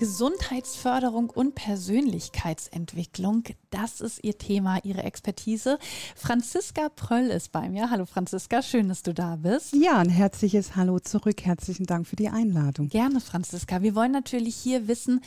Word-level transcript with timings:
Gesundheitsförderung 0.00 1.28
und 1.28 1.54
Persönlichkeitsentwicklung. 1.54 3.44
Das 3.68 4.00
ist 4.00 4.24
Ihr 4.24 4.38
Thema, 4.38 4.78
Ihre 4.82 5.02
Expertise. 5.02 5.78
Franziska 6.16 6.88
Pröll 6.88 7.26
ist 7.26 7.52
bei 7.52 7.68
mir. 7.68 7.90
Hallo 7.90 8.06
Franziska, 8.06 8.62
schön, 8.62 8.88
dass 8.88 9.02
du 9.02 9.12
da 9.12 9.36
bist. 9.36 9.74
Ja, 9.74 9.98
ein 9.98 10.08
herzliches 10.08 10.74
Hallo 10.74 11.00
zurück. 11.00 11.42
Herzlichen 11.44 11.84
Dank 11.84 12.06
für 12.06 12.16
die 12.16 12.30
Einladung. 12.30 12.88
Gerne, 12.88 13.20
Franziska. 13.20 13.82
Wir 13.82 13.94
wollen 13.94 14.12
natürlich 14.12 14.56
hier 14.56 14.88
wissen, 14.88 15.20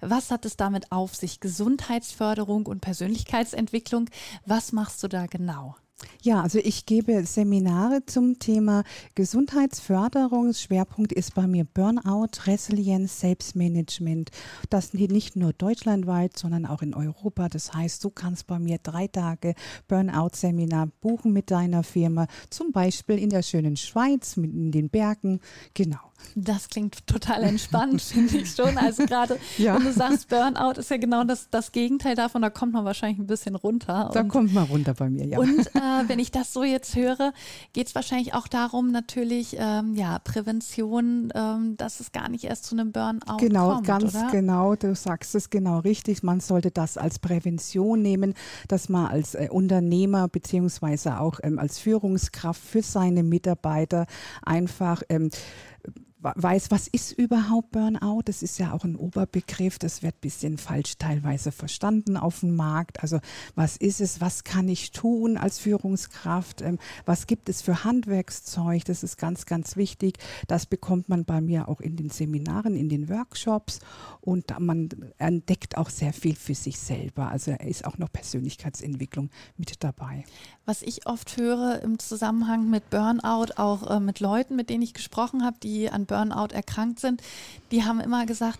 was 0.00 0.30
hat 0.30 0.44
es 0.46 0.56
damit 0.56 0.92
auf 0.92 1.16
sich? 1.16 1.40
Gesundheitsförderung 1.40 2.66
und 2.66 2.82
Persönlichkeitsentwicklung. 2.82 4.10
Was 4.46 4.70
machst 4.70 5.02
du 5.02 5.08
da 5.08 5.26
genau? 5.26 5.74
Ja, 6.22 6.42
also 6.42 6.58
ich 6.58 6.84
gebe 6.84 7.24
Seminare 7.24 8.04
zum 8.04 8.38
Thema 8.38 8.84
Gesundheitsförderung. 9.14 10.52
Schwerpunkt 10.52 11.12
ist 11.12 11.34
bei 11.34 11.46
mir 11.46 11.64
Burnout, 11.64 12.46
Resilienz, 12.46 13.20
Selbstmanagement. 13.20 14.30
Das 14.68 14.92
nicht 14.92 15.36
nur 15.36 15.54
deutschlandweit, 15.54 16.36
sondern 16.36 16.66
auch 16.66 16.82
in 16.82 16.94
Europa. 16.94 17.48
Das 17.48 17.72
heißt, 17.72 18.04
du 18.04 18.10
kannst 18.10 18.46
bei 18.46 18.58
mir 18.58 18.78
drei 18.82 19.06
Tage 19.06 19.54
Burnout-Seminar 19.88 20.88
buchen 21.00 21.32
mit 21.32 21.50
deiner 21.50 21.82
Firma, 21.82 22.26
zum 22.50 22.72
Beispiel 22.72 23.18
in 23.18 23.30
der 23.30 23.42
schönen 23.42 23.76
Schweiz, 23.76 24.36
in 24.36 24.72
den 24.72 24.90
Bergen. 24.90 25.40
Genau. 25.72 26.09
Das 26.34 26.68
klingt 26.68 27.06
total 27.06 27.42
entspannt, 27.42 28.00
finde 28.02 28.38
ich 28.38 28.54
schon. 28.54 28.76
Also 28.78 29.06
gerade, 29.06 29.38
ja. 29.58 29.76
wenn 29.76 29.84
du 29.84 29.92
sagst, 29.92 30.28
Burnout 30.28 30.78
ist 30.78 30.90
ja 30.90 30.96
genau 30.96 31.24
das, 31.24 31.48
das 31.50 31.72
Gegenteil 31.72 32.14
davon, 32.14 32.42
da 32.42 32.50
kommt 32.50 32.72
man 32.72 32.84
wahrscheinlich 32.84 33.18
ein 33.18 33.26
bisschen 33.26 33.56
runter. 33.56 34.10
Da 34.12 34.20
und, 34.20 34.28
kommt 34.28 34.54
man 34.54 34.64
runter 34.64 34.94
bei 34.94 35.10
mir, 35.10 35.26
ja. 35.26 35.38
Und 35.38 35.66
äh, 35.74 35.80
wenn 36.06 36.18
ich 36.18 36.30
das 36.30 36.52
so 36.52 36.64
jetzt 36.64 36.94
höre, 36.94 37.32
geht 37.72 37.88
es 37.88 37.94
wahrscheinlich 37.94 38.34
auch 38.34 38.48
darum, 38.48 38.90
natürlich, 38.90 39.56
ähm, 39.58 39.94
ja, 39.94 40.18
Prävention, 40.20 41.32
ähm, 41.34 41.76
dass 41.76 42.00
es 42.00 42.12
gar 42.12 42.28
nicht 42.28 42.44
erst 42.44 42.64
zu 42.64 42.74
einem 42.74 42.92
Burnout 42.92 43.36
genau, 43.38 43.74
kommt. 43.74 43.86
Genau, 43.86 43.98
ganz 43.98 44.14
oder? 44.14 44.28
genau, 44.30 44.74
du 44.76 44.94
sagst 44.94 45.34
es 45.34 45.50
genau 45.50 45.80
richtig. 45.80 46.22
Man 46.22 46.40
sollte 46.40 46.70
das 46.70 46.96
als 46.96 47.18
Prävention 47.18 48.02
nehmen, 48.02 48.34
dass 48.68 48.88
man 48.88 49.06
als 49.06 49.34
äh, 49.34 49.48
Unternehmer 49.50 50.28
beziehungsweise 50.28 51.18
auch 51.18 51.40
ähm, 51.42 51.58
als 51.58 51.78
Führungskraft 51.78 52.62
für 52.62 52.82
seine 52.82 53.22
Mitarbeiter 53.22 54.06
einfach 54.42 55.02
ähm, 55.08 55.30
weiß, 56.22 56.70
was 56.70 56.88
ist 56.88 57.12
überhaupt 57.12 57.72
Burnout? 57.72 58.22
Das 58.24 58.42
ist 58.42 58.58
ja 58.58 58.72
auch 58.72 58.84
ein 58.84 58.96
Oberbegriff, 58.96 59.78
das 59.78 60.02
wird 60.02 60.16
ein 60.16 60.20
bisschen 60.20 60.58
falsch 60.58 60.98
teilweise 60.98 61.52
verstanden 61.52 62.16
auf 62.16 62.40
dem 62.40 62.56
Markt. 62.56 63.02
Also 63.02 63.20
was 63.54 63.76
ist 63.76 64.00
es, 64.00 64.20
was 64.20 64.44
kann 64.44 64.68
ich 64.68 64.92
tun 64.92 65.36
als 65.36 65.58
Führungskraft? 65.58 66.60
Ähm, 66.60 66.78
was 67.06 67.26
gibt 67.26 67.48
es 67.48 67.62
für 67.62 67.84
Handwerkszeug? 67.84 68.84
Das 68.84 69.02
ist 69.02 69.16
ganz, 69.16 69.46
ganz 69.46 69.76
wichtig. 69.76 70.18
Das 70.46 70.66
bekommt 70.66 71.08
man 71.08 71.24
bei 71.24 71.40
mir 71.40 71.68
auch 71.68 71.80
in 71.80 71.96
den 71.96 72.10
Seminaren, 72.10 72.76
in 72.76 72.88
den 72.88 73.08
Workshops 73.08 73.80
und 74.20 74.58
man 74.58 74.90
entdeckt 75.18 75.78
auch 75.78 75.88
sehr 75.88 76.12
viel 76.12 76.36
für 76.36 76.54
sich 76.54 76.78
selber. 76.78 77.30
Also 77.30 77.52
ist 77.52 77.84
auch 77.86 77.98
noch 77.98 78.12
Persönlichkeitsentwicklung 78.12 79.30
mit 79.56 79.82
dabei. 79.82 80.24
Was 80.66 80.82
ich 80.82 81.06
oft 81.06 81.36
höre 81.36 81.80
im 81.82 81.98
Zusammenhang 81.98 82.68
mit 82.68 82.90
Burnout, 82.90 83.54
auch 83.56 83.90
äh, 83.90 84.00
mit 84.00 84.20
Leuten, 84.20 84.56
mit 84.56 84.70
denen 84.70 84.82
ich 84.82 84.94
gesprochen 84.94 85.44
habe, 85.44 85.58
die 85.62 85.90
an 85.90 86.06
Burnout 86.10 86.52
erkrankt 86.52 87.00
sind, 87.00 87.22
die 87.70 87.84
haben 87.84 88.00
immer 88.00 88.26
gesagt, 88.26 88.58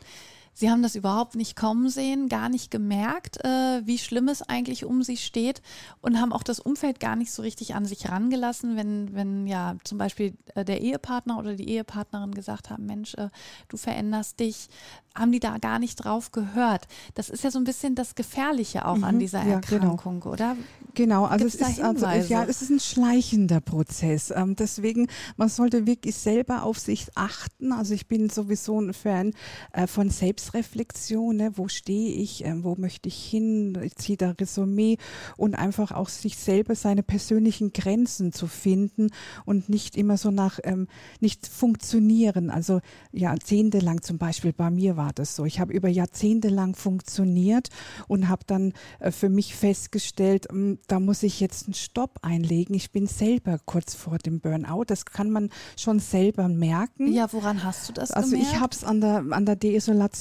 Sie 0.52 0.70
haben 0.70 0.82
das 0.82 0.94
überhaupt 0.94 1.36
nicht 1.36 1.56
kommen 1.56 1.88
sehen, 1.88 2.28
gar 2.28 2.48
nicht 2.48 2.70
gemerkt, 2.70 3.42
äh, 3.44 3.80
wie 3.84 3.98
schlimm 3.98 4.28
es 4.28 4.42
eigentlich 4.42 4.84
um 4.84 5.02
sie 5.02 5.16
steht 5.16 5.62
und 6.00 6.20
haben 6.20 6.33
auch 6.33 6.42
das 6.42 6.61
Umfeld 6.61 7.00
gar 7.00 7.16
nicht 7.16 7.33
so 7.33 7.42
richtig 7.42 7.74
an 7.74 7.86
sich 7.86 8.08
rangelassen, 8.08 8.77
wenn, 8.77 9.14
wenn 9.14 9.46
ja 9.46 9.77
zum 9.84 9.98
Beispiel 9.98 10.34
äh, 10.55 10.64
der 10.64 10.80
Ehepartner 10.80 11.39
oder 11.39 11.55
die 11.55 11.68
Ehepartnerin 11.68 12.34
gesagt 12.34 12.70
haben, 12.70 12.86
Mensch, 12.86 13.14
äh, 13.14 13.30
du 13.68 13.77
veränderst 13.77 14.40
dich, 14.40 14.68
haben 15.14 15.33
die 15.33 15.40
da 15.40 15.58
gar 15.58 15.78
nicht 15.78 15.96
drauf 15.96 16.30
gehört. 16.30 16.86
Das 17.14 17.30
ist 17.30 17.42
ja 17.42 17.50
so 17.50 17.58
ein 17.58 17.64
bisschen 17.64 17.94
das 17.94 18.14
Gefährliche 18.14 18.86
auch 18.86 18.96
mhm, 18.96 19.05
an 19.05 19.18
dieser 19.18 19.39
ja, 19.40 19.60
genau. 19.60 19.92
Erkrankung, 19.92 20.20
genau. 20.20 20.33
oder? 20.33 20.56
Genau, 20.94 21.24
also 21.24 21.46
es, 21.46 21.55
ist, 21.55 21.80
also 21.80 22.06
ja, 22.06 22.44
es 22.44 22.62
ist 22.62 22.70
ein 22.70 22.80
schleichender 22.80 23.60
Prozess. 23.60 24.33
Ähm, 24.34 24.56
deswegen, 24.56 25.08
man 25.36 25.48
sollte 25.48 25.86
wirklich 25.86 26.16
selber 26.16 26.62
auf 26.62 26.78
sich 26.78 27.06
achten. 27.14 27.72
Also 27.72 27.94
ich 27.94 28.08
bin 28.08 28.28
sowieso 28.28 28.80
ein 28.80 28.92
Fan 28.92 29.33
äh, 29.72 29.86
von 29.86 30.10
Selbstreflexion. 30.40 31.36
Ne? 31.36 31.52
Wo 31.55 31.68
stehe 31.68 32.12
ich? 32.14 32.45
Ähm, 32.45 32.64
wo 32.64 32.74
möchte 32.77 33.08
ich 33.08 33.24
hin? 33.24 33.78
Ich 33.83 33.96
ziehe 33.96 34.17
da 34.17 34.30
Resümee 34.30 34.96
und 35.36 35.55
einfach 35.55 35.92
auch 35.92 36.08
sich 36.08 36.36
selber 36.36 36.74
seine 36.74 37.02
persönlichen 37.02 37.73
Grenzen 37.73 38.33
zu 38.33 38.46
finden 38.46 39.11
und 39.45 39.68
nicht 39.68 39.96
immer 39.96 40.17
so 40.17 40.30
nach, 40.30 40.58
ähm, 40.64 40.89
nicht 41.20 41.46
funktionieren. 41.46 42.51
Also 42.51 42.80
jahrzehntelang 43.12 44.02
zum 44.02 44.18
Beispiel 44.18 44.52
bei 44.52 44.70
mir 44.70 44.96
war 44.96 45.12
das 45.12 45.36
so. 45.36 45.45
Ich 45.45 45.61
habe 45.61 45.73
über 45.73 45.89
Jahrzehnte 45.89 46.48
lang 46.48 46.74
funktioniert 46.74 47.68
und 48.08 48.28
habe 48.28 48.42
dann 48.46 48.72
äh, 48.98 49.11
für 49.11 49.28
mich 49.28 49.55
festgestellt, 49.55 50.46
hm, 50.51 50.78
da 50.86 51.01
muss 51.01 51.22
ich 51.22 51.40
jetzt 51.40 51.67
einen 51.67 51.74
Stopp 51.74 52.18
einlegen. 52.22 52.74
Ich 52.74 52.90
bin 52.90 53.07
selber 53.07 53.58
kurz 53.64 53.95
vor 53.95 54.18
dem 54.18 54.40
Burnout. 54.40 54.84
Das 54.86 55.05
kann 55.05 55.30
man 55.30 55.51
schon 55.77 56.01
selber 56.01 56.48
merken. 56.48 57.12
Ja, 57.12 57.33
woran 57.33 57.64
hast 57.64 57.89
du 57.89 57.92
das 57.92 58.11
Also 58.11 58.30
gemerkt? 58.30 58.52
ich 58.52 58.61
habe 58.61 58.74
es 58.74 58.84
an 58.84 59.01
der, 59.01 59.24
an 59.30 59.46
der 59.46 59.57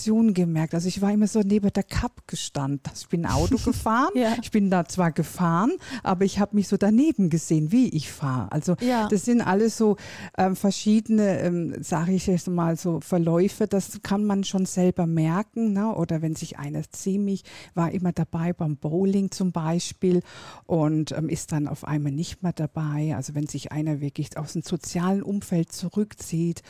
Deisolation 0.09 0.33
gemerkt. 0.33 0.73
Also 0.73 0.87
ich 0.87 1.01
war 1.01 1.11
immer 1.11 1.27
so 1.27 1.41
neben 1.41 1.71
der 1.71 1.83
Kap 1.83 2.27
gestanden. 2.27 2.81
Also 2.89 3.03
ich 3.03 3.09
bin 3.09 3.25
Auto 3.25 3.57
gefahren. 3.63 4.11
ja. 4.15 4.35
Ich 4.41 4.51
bin 4.51 4.69
da 4.69 4.85
zwar 4.85 5.11
gefahren, 5.11 5.71
aber 6.03 6.25
ich 6.25 6.39
habe 6.39 6.55
mich 6.55 6.67
so 6.67 6.77
daneben 6.77 7.29
gesehen, 7.29 7.71
wie 7.71 7.89
ich 7.89 8.11
fahre. 8.11 8.51
Also 8.51 8.75
ja. 8.81 9.07
das 9.07 9.25
sind 9.25 9.41
alles 9.41 9.77
so 9.77 9.97
ähm, 10.37 10.55
verschiedene, 10.55 11.39
ähm, 11.39 11.75
sage 11.81 12.13
ich 12.13 12.27
jetzt 12.27 12.47
mal 12.47 12.75
so 12.77 12.99
Verläufe. 13.01 13.67
Das 13.67 14.01
kann 14.01 14.25
man 14.25 14.43
schon 14.43 14.65
selber 14.65 15.05
merken. 15.05 15.73
Ne? 15.73 15.93
Oder 15.93 16.21
wenn 16.21 16.35
sich 16.35 16.57
einer 16.57 16.83
ziemlich, 16.89 17.43
war 17.75 17.91
immer 17.91 18.11
dabei 18.11 18.53
beim 18.53 18.77
Bowling 18.77 19.31
zum 19.31 19.51
Beispiel 19.51 20.21
und 20.65 21.11
ähm, 21.11 21.29
ist 21.29 21.51
dann 21.51 21.67
auf 21.67 21.85
einmal 21.85 22.11
nicht 22.11 22.43
mehr 22.43 22.53
dabei. 22.53 23.15
Also 23.15 23.35
wenn 23.35 23.47
sich 23.47 23.71
einer 23.71 24.01
wirklich 24.01 24.37
aus 24.37 24.53
dem 24.53 24.61
sozialen 24.61 25.21
Umfeld 25.21 25.71
zurückzieht 25.71 26.63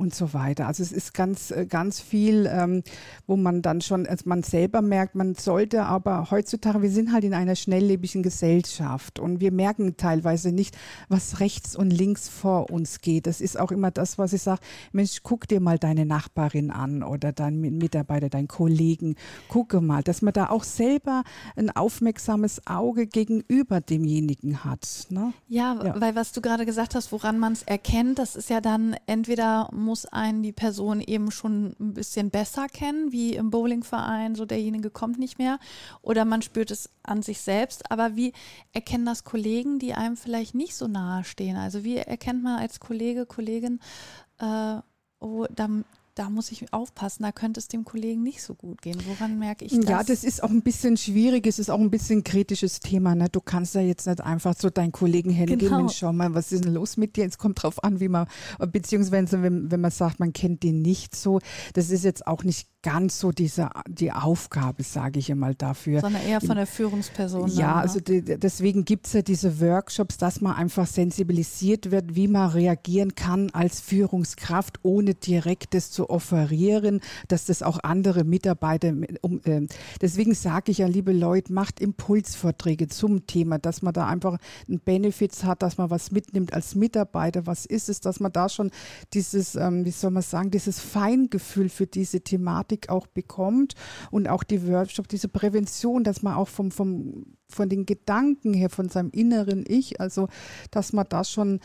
und 0.00 0.14
so 0.14 0.32
weiter. 0.32 0.66
Also 0.66 0.82
es 0.82 0.92
ist 0.92 1.12
ganz, 1.12 1.50
äh, 1.50 1.66
ganz 1.66 2.00
viel, 2.00 2.48
ähm, 2.50 2.82
wo 3.26 3.36
man 3.36 3.60
dann 3.60 3.82
schon, 3.82 4.06
also 4.06 4.24
man 4.26 4.42
selber 4.42 4.80
merkt, 4.80 5.14
man 5.14 5.34
sollte 5.34 5.84
aber 5.84 6.30
heutzutage, 6.30 6.80
wir 6.80 6.90
sind 6.90 7.12
halt 7.12 7.22
in 7.24 7.34
einer 7.34 7.54
schnelllebigen 7.54 8.22
Gesellschaft 8.22 9.18
und 9.18 9.40
wir 9.40 9.52
merken 9.52 9.98
teilweise 9.98 10.52
nicht, 10.52 10.76
was 11.08 11.40
rechts 11.40 11.76
und 11.76 11.90
links 11.90 12.30
vor 12.30 12.70
uns 12.70 13.02
geht. 13.02 13.26
Das 13.26 13.42
ist 13.42 13.60
auch 13.60 13.70
immer 13.70 13.90
das, 13.90 14.16
was 14.16 14.32
ich 14.32 14.40
sage, 14.40 14.60
Mensch, 14.92 15.20
guck 15.22 15.46
dir 15.46 15.60
mal 15.60 15.78
deine 15.78 16.06
Nachbarin 16.06 16.70
an 16.70 17.02
oder 17.02 17.32
deinen 17.32 17.60
Mitarbeiter, 17.60 18.30
deinen 18.30 18.48
Kollegen, 18.48 19.16
gucke 19.48 19.82
mal, 19.82 20.02
dass 20.02 20.22
man 20.22 20.32
da 20.32 20.48
auch 20.48 20.64
selber 20.64 21.24
ein 21.56 21.68
aufmerksames 21.68 22.66
Auge 22.66 23.06
gegenüber 23.06 23.82
demjenigen 23.82 24.64
hat. 24.64 25.08
Ne? 25.10 25.34
Ja, 25.48 25.78
ja, 25.84 26.00
weil 26.00 26.14
was 26.14 26.32
du 26.32 26.40
gerade 26.40 26.64
gesagt 26.64 26.94
hast, 26.94 27.12
woran 27.12 27.38
man 27.38 27.52
es 27.52 27.64
erkennt, 27.64 28.18
das 28.18 28.34
ist 28.34 28.48
ja 28.48 28.62
dann 28.62 28.96
entweder 29.06 29.68
muss 29.90 30.06
einen 30.06 30.44
die 30.44 30.52
Person 30.52 31.00
eben 31.00 31.32
schon 31.32 31.74
ein 31.80 31.94
bisschen 31.94 32.30
besser 32.30 32.68
kennen, 32.68 33.10
wie 33.10 33.34
im 33.34 33.50
Bowlingverein, 33.50 34.36
so 34.36 34.44
derjenige 34.44 34.88
kommt 34.88 35.18
nicht 35.18 35.38
mehr. 35.38 35.58
Oder 36.00 36.24
man 36.24 36.42
spürt 36.42 36.70
es 36.70 36.90
an 37.02 37.22
sich 37.22 37.40
selbst. 37.40 37.90
Aber 37.90 38.14
wie 38.14 38.32
erkennen 38.72 39.04
das 39.04 39.24
Kollegen, 39.24 39.80
die 39.80 39.94
einem 39.94 40.16
vielleicht 40.16 40.54
nicht 40.54 40.76
so 40.76 40.86
nahe 40.86 41.24
stehen? 41.24 41.56
Also 41.56 41.82
wie 41.82 41.96
erkennt 41.96 42.44
man 42.44 42.60
als 42.60 42.78
Kollege, 42.78 43.26
Kollegin, 43.26 43.80
äh, 44.38 44.76
oh, 45.18 45.46
da, 45.50 45.68
da 46.20 46.28
muss 46.28 46.52
ich 46.52 46.70
aufpassen, 46.70 47.22
da 47.22 47.32
könnte 47.32 47.60
es 47.60 47.68
dem 47.68 47.82
Kollegen 47.82 48.22
nicht 48.22 48.42
so 48.42 48.54
gut 48.54 48.82
gehen. 48.82 48.98
Woran 49.08 49.38
merke 49.38 49.64
ich 49.64 49.72
das? 49.74 49.88
Ja, 49.88 50.02
das 50.02 50.22
ist 50.22 50.42
auch 50.42 50.50
ein 50.50 50.60
bisschen 50.60 50.98
schwierig, 50.98 51.46
es 51.46 51.58
ist 51.58 51.70
auch 51.70 51.80
ein 51.80 51.90
bisschen 51.90 52.18
ein 52.18 52.24
kritisches 52.24 52.80
Thema. 52.80 53.14
Ne? 53.14 53.30
Du 53.32 53.40
kannst 53.40 53.74
ja 53.74 53.80
jetzt 53.80 54.06
nicht 54.06 54.20
einfach 54.20 54.54
so 54.54 54.68
deinen 54.68 54.92
Kollegen 54.92 55.30
hingehen 55.30 55.58
genau. 55.58 55.80
und 55.80 55.92
schau 55.94 56.12
mal, 56.12 56.34
was 56.34 56.52
ist 56.52 56.64
denn 56.64 56.74
los 56.74 56.98
mit 56.98 57.16
dir? 57.16 57.24
Es 57.24 57.38
kommt 57.38 57.62
drauf 57.62 57.82
an, 57.82 58.00
wie 58.00 58.08
man, 58.08 58.26
beziehungsweise 58.70 59.42
wenn, 59.42 59.70
wenn 59.70 59.80
man 59.80 59.90
sagt, 59.90 60.20
man 60.20 60.34
kennt 60.34 60.62
den 60.62 60.82
nicht 60.82 61.16
so, 61.16 61.40
das 61.72 61.88
ist 61.88 62.04
jetzt 62.04 62.26
auch 62.26 62.44
nicht 62.44 62.68
ganz 62.82 63.18
so 63.18 63.30
diese, 63.30 63.70
die 63.88 64.12
Aufgabe, 64.12 64.82
sage 64.82 65.18
ich 65.18 65.30
einmal 65.30 65.54
dafür. 65.54 66.00
Sondern 66.00 66.22
eher 66.22 66.40
von 66.40 66.56
der 66.56 66.66
Führungsperson. 66.66 67.48
Ja, 67.50 67.56
dann, 67.56 67.68
ne? 67.68 67.82
also 67.82 68.00
die, 68.00 68.22
deswegen 68.22 68.84
gibt 68.84 69.06
es 69.06 69.12
ja 69.12 69.22
diese 69.22 69.60
Workshops, 69.60 70.16
dass 70.16 70.40
man 70.40 70.54
einfach 70.54 70.86
sensibilisiert 70.86 71.90
wird, 71.90 72.14
wie 72.14 72.28
man 72.28 72.50
reagieren 72.50 73.14
kann 73.14 73.50
als 73.50 73.80
Führungskraft, 73.80 74.80
ohne 74.82 75.14
direktes 75.14 75.90
zu 75.90 76.08
offerieren, 76.10 77.00
dass 77.28 77.46
das 77.46 77.62
auch 77.62 77.78
andere 77.82 78.24
Mitarbeiter, 78.24 78.92
um, 79.22 79.40
äh, 79.44 79.66
deswegen 80.00 80.34
sage 80.34 80.72
ich 80.72 80.78
ja, 80.78 80.86
liebe 80.86 81.12
Leute, 81.12 81.52
macht 81.52 81.80
Impulsvorträge 81.80 82.88
zum 82.88 83.26
Thema, 83.26 83.58
dass 83.58 83.82
man 83.82 83.92
da 83.92 84.06
einfach 84.06 84.38
einen 84.68 84.80
Benefits 84.80 85.44
hat, 85.44 85.62
dass 85.62 85.78
man 85.78 85.90
was 85.90 86.10
mitnimmt 86.10 86.52
als 86.52 86.74
Mitarbeiter. 86.74 87.46
Was 87.46 87.66
ist 87.66 87.88
es, 87.88 88.00
dass 88.00 88.20
man 88.20 88.32
da 88.32 88.48
schon 88.48 88.70
dieses, 89.14 89.54
ähm, 89.54 89.84
wie 89.84 89.90
soll 89.90 90.10
man 90.10 90.22
sagen, 90.22 90.50
dieses 90.50 90.80
Feingefühl 90.80 91.68
für 91.68 91.86
diese 91.86 92.20
Thematik 92.20 92.88
auch 92.88 93.06
bekommt 93.06 93.74
und 94.10 94.28
auch 94.28 94.42
die 94.42 94.66
Workshop, 94.66 95.08
diese 95.08 95.28
Prävention, 95.28 96.04
dass 96.04 96.22
man 96.22 96.34
auch 96.34 96.48
vom, 96.48 96.70
vom, 96.70 97.26
von 97.48 97.68
den 97.68 97.86
Gedanken 97.86 98.54
her, 98.54 98.70
von 98.70 98.88
seinem 98.88 99.10
inneren 99.10 99.64
Ich, 99.66 100.00
also 100.00 100.28
dass 100.70 100.92
man 100.92 101.06
da 101.08 101.24
schon 101.24 101.60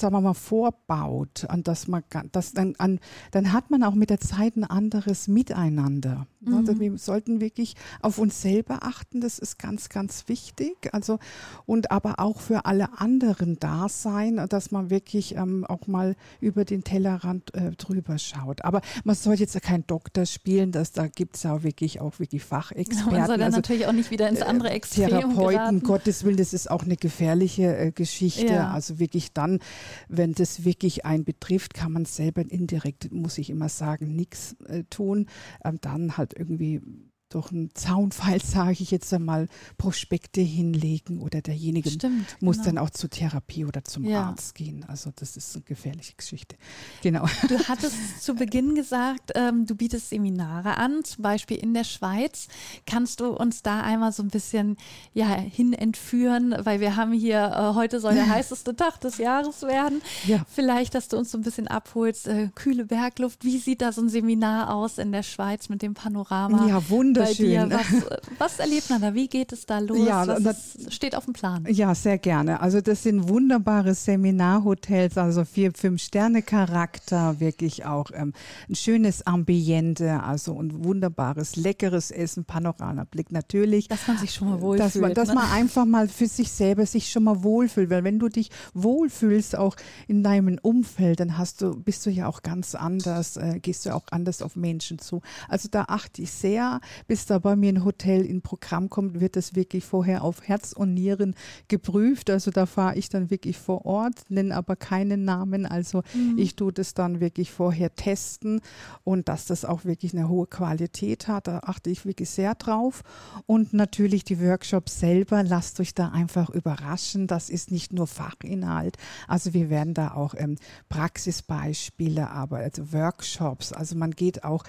sagen 0.00 0.14
wir 0.14 0.20
mal, 0.20 0.34
vorbaut, 0.34 1.46
an 1.48 1.62
das 1.62 1.86
man 1.88 2.02
das 2.32 2.52
dann, 2.52 2.74
an, 2.78 2.98
dann 3.30 3.52
hat 3.52 3.70
man 3.70 3.82
auch 3.82 3.94
mit 3.94 4.10
der 4.10 4.20
Zeit 4.20 4.56
ein 4.56 4.64
anderes 4.64 5.28
Miteinander. 5.28 6.26
Mhm. 6.40 6.54
Also 6.54 6.80
wir 6.80 6.96
sollten 6.98 7.40
wirklich 7.40 7.74
auf 8.00 8.18
uns 8.18 8.40
selber 8.40 8.80
achten, 8.82 9.20
das 9.20 9.38
ist 9.38 9.58
ganz, 9.58 9.88
ganz 9.88 10.24
wichtig. 10.28 10.88
Also 10.92 11.18
und 11.66 11.90
aber 11.90 12.18
auch 12.18 12.40
für 12.40 12.64
alle 12.64 12.98
anderen 12.98 13.58
da 13.60 13.88
sein, 13.88 14.44
dass 14.48 14.70
man 14.70 14.90
wirklich 14.90 15.36
ähm, 15.36 15.64
auch 15.66 15.86
mal 15.86 16.16
über 16.40 16.64
den 16.64 16.82
Tellerrand 16.82 17.54
äh, 17.54 17.72
drüber 17.72 18.18
schaut. 18.18 18.64
Aber 18.64 18.80
man 19.04 19.14
soll 19.14 19.34
jetzt 19.34 19.54
ja 19.54 19.60
kein 19.60 19.86
Doktor 19.86 20.26
spielen, 20.26 20.72
das, 20.72 20.92
da 20.92 21.06
gibt 21.06 21.36
es 21.36 21.42
ja 21.42 21.62
wirklich 21.62 22.00
auch 22.00 22.18
wirklich 22.18 22.42
Fachexperten. 22.42 23.12
man 23.12 23.26
soll 23.26 23.38
dann 23.38 23.46
also, 23.46 23.58
natürlich 23.58 23.86
auch 23.86 23.92
nicht 23.92 24.10
wieder 24.10 24.28
ins 24.28 24.42
andere 24.42 24.70
äh, 24.70 24.74
Extrem 24.74 25.08
Therapeuten, 25.08 25.36
geraten. 25.36 25.82
Gottes 25.82 26.24
Willen, 26.24 26.36
das 26.36 26.54
ist 26.54 26.70
auch 26.70 26.84
eine 26.84 26.96
gefährliche 26.96 27.76
äh, 27.76 27.92
Geschichte. 27.92 28.46
Ja. 28.46 28.70
Also 28.70 28.98
wirklich 28.98 29.32
dann 29.32 29.60
wenn 30.08 30.32
das 30.32 30.64
wirklich 30.64 31.04
einen 31.04 31.24
betrifft, 31.24 31.74
kann 31.74 31.92
man 31.92 32.04
selber 32.04 32.42
indirekt, 32.42 33.12
muss 33.12 33.38
ich 33.38 33.50
immer 33.50 33.68
sagen, 33.68 34.14
nichts 34.14 34.56
äh, 34.66 34.84
tun. 34.90 35.26
Ähm, 35.64 35.78
dann 35.80 36.16
halt 36.16 36.34
irgendwie 36.36 36.80
durch 37.30 37.52
einen 37.52 37.70
Zaunpfeil, 37.74 38.42
sage 38.44 38.72
ich 38.72 38.90
jetzt 38.90 39.12
einmal, 39.14 39.48
Prospekte 39.78 40.40
hinlegen 40.40 41.20
oder 41.20 41.40
derjenige 41.40 41.90
Stimmt, 41.90 42.36
muss 42.40 42.58
genau. 42.58 42.66
dann 42.66 42.78
auch 42.78 42.90
zur 42.90 43.08
Therapie 43.08 43.64
oder 43.64 43.84
zum 43.84 44.04
ja. 44.04 44.24
Arzt 44.24 44.54
gehen. 44.54 44.84
Also 44.86 45.10
das 45.14 45.36
ist 45.36 45.54
eine 45.54 45.64
gefährliche 45.64 46.14
Geschichte. 46.16 46.56
Genau. 47.02 47.26
Du 47.48 47.58
hattest 47.68 48.22
zu 48.22 48.34
Beginn 48.34 48.74
gesagt, 48.74 49.32
ähm, 49.34 49.66
du 49.66 49.74
bietest 49.74 50.10
Seminare 50.10 50.76
an, 50.76 51.02
zum 51.04 51.22
Beispiel 51.22 51.56
in 51.56 51.74
der 51.74 51.84
Schweiz. 51.84 52.48
Kannst 52.86 53.20
du 53.20 53.28
uns 53.28 53.62
da 53.62 53.80
einmal 53.80 54.12
so 54.12 54.22
ein 54.22 54.28
bisschen 54.28 54.76
ja, 55.14 55.34
hin 55.34 55.72
entführen, 55.72 56.54
weil 56.62 56.80
wir 56.80 56.96
haben 56.96 57.12
hier, 57.12 57.38
äh, 57.38 57.74
heute 57.74 57.98
soll 57.98 58.14
der 58.14 58.28
heißeste 58.34 58.76
Tag 58.76 59.00
des 59.00 59.18
Jahres 59.18 59.62
werden. 59.62 60.02
Ja. 60.26 60.44
Vielleicht, 60.48 60.94
dass 60.94 61.08
du 61.08 61.16
uns 61.16 61.30
so 61.30 61.38
ein 61.38 61.42
bisschen 61.42 61.66
abholst, 61.66 62.28
äh, 62.28 62.50
kühle 62.54 62.84
Bergluft. 62.84 63.44
Wie 63.44 63.58
sieht 63.58 63.80
da 63.80 63.92
so 63.92 64.02
ein 64.02 64.08
Seminar 64.08 64.74
aus 64.74 64.98
in 64.98 65.12
der 65.12 65.22
Schweiz 65.22 65.68
mit 65.68 65.82
dem 65.82 65.94
Panorama? 65.94 66.66
Ja, 66.68 66.88
wunderbar 66.88 67.19
wunderschön. 67.20 67.70
Was, 67.70 68.20
was, 68.38 68.58
erlebt 68.58 68.90
man 68.90 69.00
da? 69.00 69.14
Wie 69.14 69.28
geht 69.28 69.52
es 69.52 69.66
da 69.66 69.78
los? 69.78 70.06
Ja, 70.06 70.26
was 70.26 70.42
das, 70.42 70.94
steht 70.94 71.14
auf 71.14 71.24
dem 71.24 71.34
Plan? 71.34 71.66
Ja, 71.68 71.94
sehr 71.94 72.18
gerne. 72.18 72.60
Also 72.60 72.80
das 72.80 73.02
sind 73.02 73.28
wunderbare 73.28 73.94
Seminarhotels, 73.94 75.16
also 75.18 75.44
vier, 75.44 75.72
fünf 75.72 76.02
Sterne 76.02 76.42
Charakter, 76.42 77.40
wirklich 77.40 77.84
auch 77.84 78.10
ähm, 78.14 78.32
ein 78.68 78.74
schönes 78.74 79.26
Ambiente, 79.26 80.22
also 80.22 80.60
ein 80.60 80.84
wunderbares, 80.84 81.56
leckeres 81.56 82.10
Essen, 82.10 82.44
Panoramablick 82.44 83.32
natürlich. 83.32 83.88
Dass 83.88 84.06
man 84.06 84.18
sich 84.18 84.34
schon 84.34 84.48
mal 84.50 84.60
wohlfühlt. 84.60 84.94
Dass 84.94 85.00
man, 85.00 85.14
dass 85.14 85.28
ne? 85.28 85.34
man 85.34 85.50
einfach 85.50 85.84
mal 85.84 86.08
für 86.08 86.26
sich 86.26 86.50
selber 86.50 86.86
sich 86.86 87.10
schon 87.10 87.24
mal 87.24 87.42
wohlfühlt, 87.42 87.90
weil 87.90 88.04
wenn 88.04 88.18
du 88.18 88.28
dich 88.28 88.50
wohlfühlst, 88.74 89.56
auch 89.56 89.76
in 90.08 90.22
deinem 90.22 90.58
Umfeld, 90.62 91.20
dann 91.20 91.38
hast 91.38 91.62
du, 91.62 91.76
bist 91.76 92.04
du 92.06 92.10
ja 92.10 92.26
auch 92.26 92.42
ganz 92.42 92.74
anders, 92.74 93.36
äh, 93.36 93.58
gehst 93.60 93.86
du 93.86 93.94
auch 93.94 94.04
anders 94.10 94.42
auf 94.42 94.56
Menschen 94.56 94.98
zu. 94.98 95.22
Also 95.48 95.68
da 95.70 95.84
achte 95.88 96.22
ich 96.22 96.30
sehr, 96.30 96.80
bis 97.10 97.26
da 97.26 97.40
bei 97.40 97.56
mir 97.56 97.72
ein 97.72 97.84
Hotel 97.84 98.24
in 98.24 98.40
Programm 98.40 98.88
kommt, 98.88 99.18
wird 99.18 99.34
das 99.34 99.56
wirklich 99.56 99.84
vorher 99.84 100.22
auf 100.22 100.46
Herz 100.46 100.70
und 100.70 100.94
Nieren 100.94 101.34
geprüft. 101.66 102.30
Also 102.30 102.52
da 102.52 102.66
fahre 102.66 102.96
ich 102.96 103.08
dann 103.08 103.30
wirklich 103.30 103.58
vor 103.58 103.84
Ort, 103.84 104.14
nenne 104.28 104.54
aber 104.54 104.76
keinen 104.76 105.24
Namen. 105.24 105.66
Also 105.66 106.04
mhm. 106.14 106.38
ich 106.38 106.54
tue 106.54 106.72
das 106.72 106.94
dann 106.94 107.18
wirklich 107.18 107.50
vorher 107.50 107.96
testen 107.96 108.60
und 109.02 109.28
dass 109.28 109.46
das 109.46 109.64
auch 109.64 109.84
wirklich 109.84 110.16
eine 110.16 110.28
hohe 110.28 110.46
Qualität 110.46 111.26
hat. 111.26 111.48
Da 111.48 111.62
achte 111.64 111.90
ich 111.90 112.06
wirklich 112.06 112.30
sehr 112.30 112.54
drauf. 112.54 113.02
Und 113.44 113.72
natürlich 113.72 114.22
die 114.22 114.40
Workshops 114.40 115.00
selber, 115.00 115.42
lasst 115.42 115.80
euch 115.80 115.94
da 115.94 116.10
einfach 116.10 116.48
überraschen. 116.48 117.26
Das 117.26 117.50
ist 117.50 117.72
nicht 117.72 117.92
nur 117.92 118.06
Fachinhalt. 118.06 118.98
Also 119.26 119.52
wir 119.52 119.68
werden 119.68 119.94
da 119.94 120.14
auch 120.14 120.34
ähm, 120.36 120.54
Praxisbeispiele, 120.88 122.30
aber 122.30 122.58
also 122.58 122.92
Workshops. 122.92 123.72
Also 123.72 123.96
man 123.96 124.12
geht 124.12 124.44
auch 124.44 124.62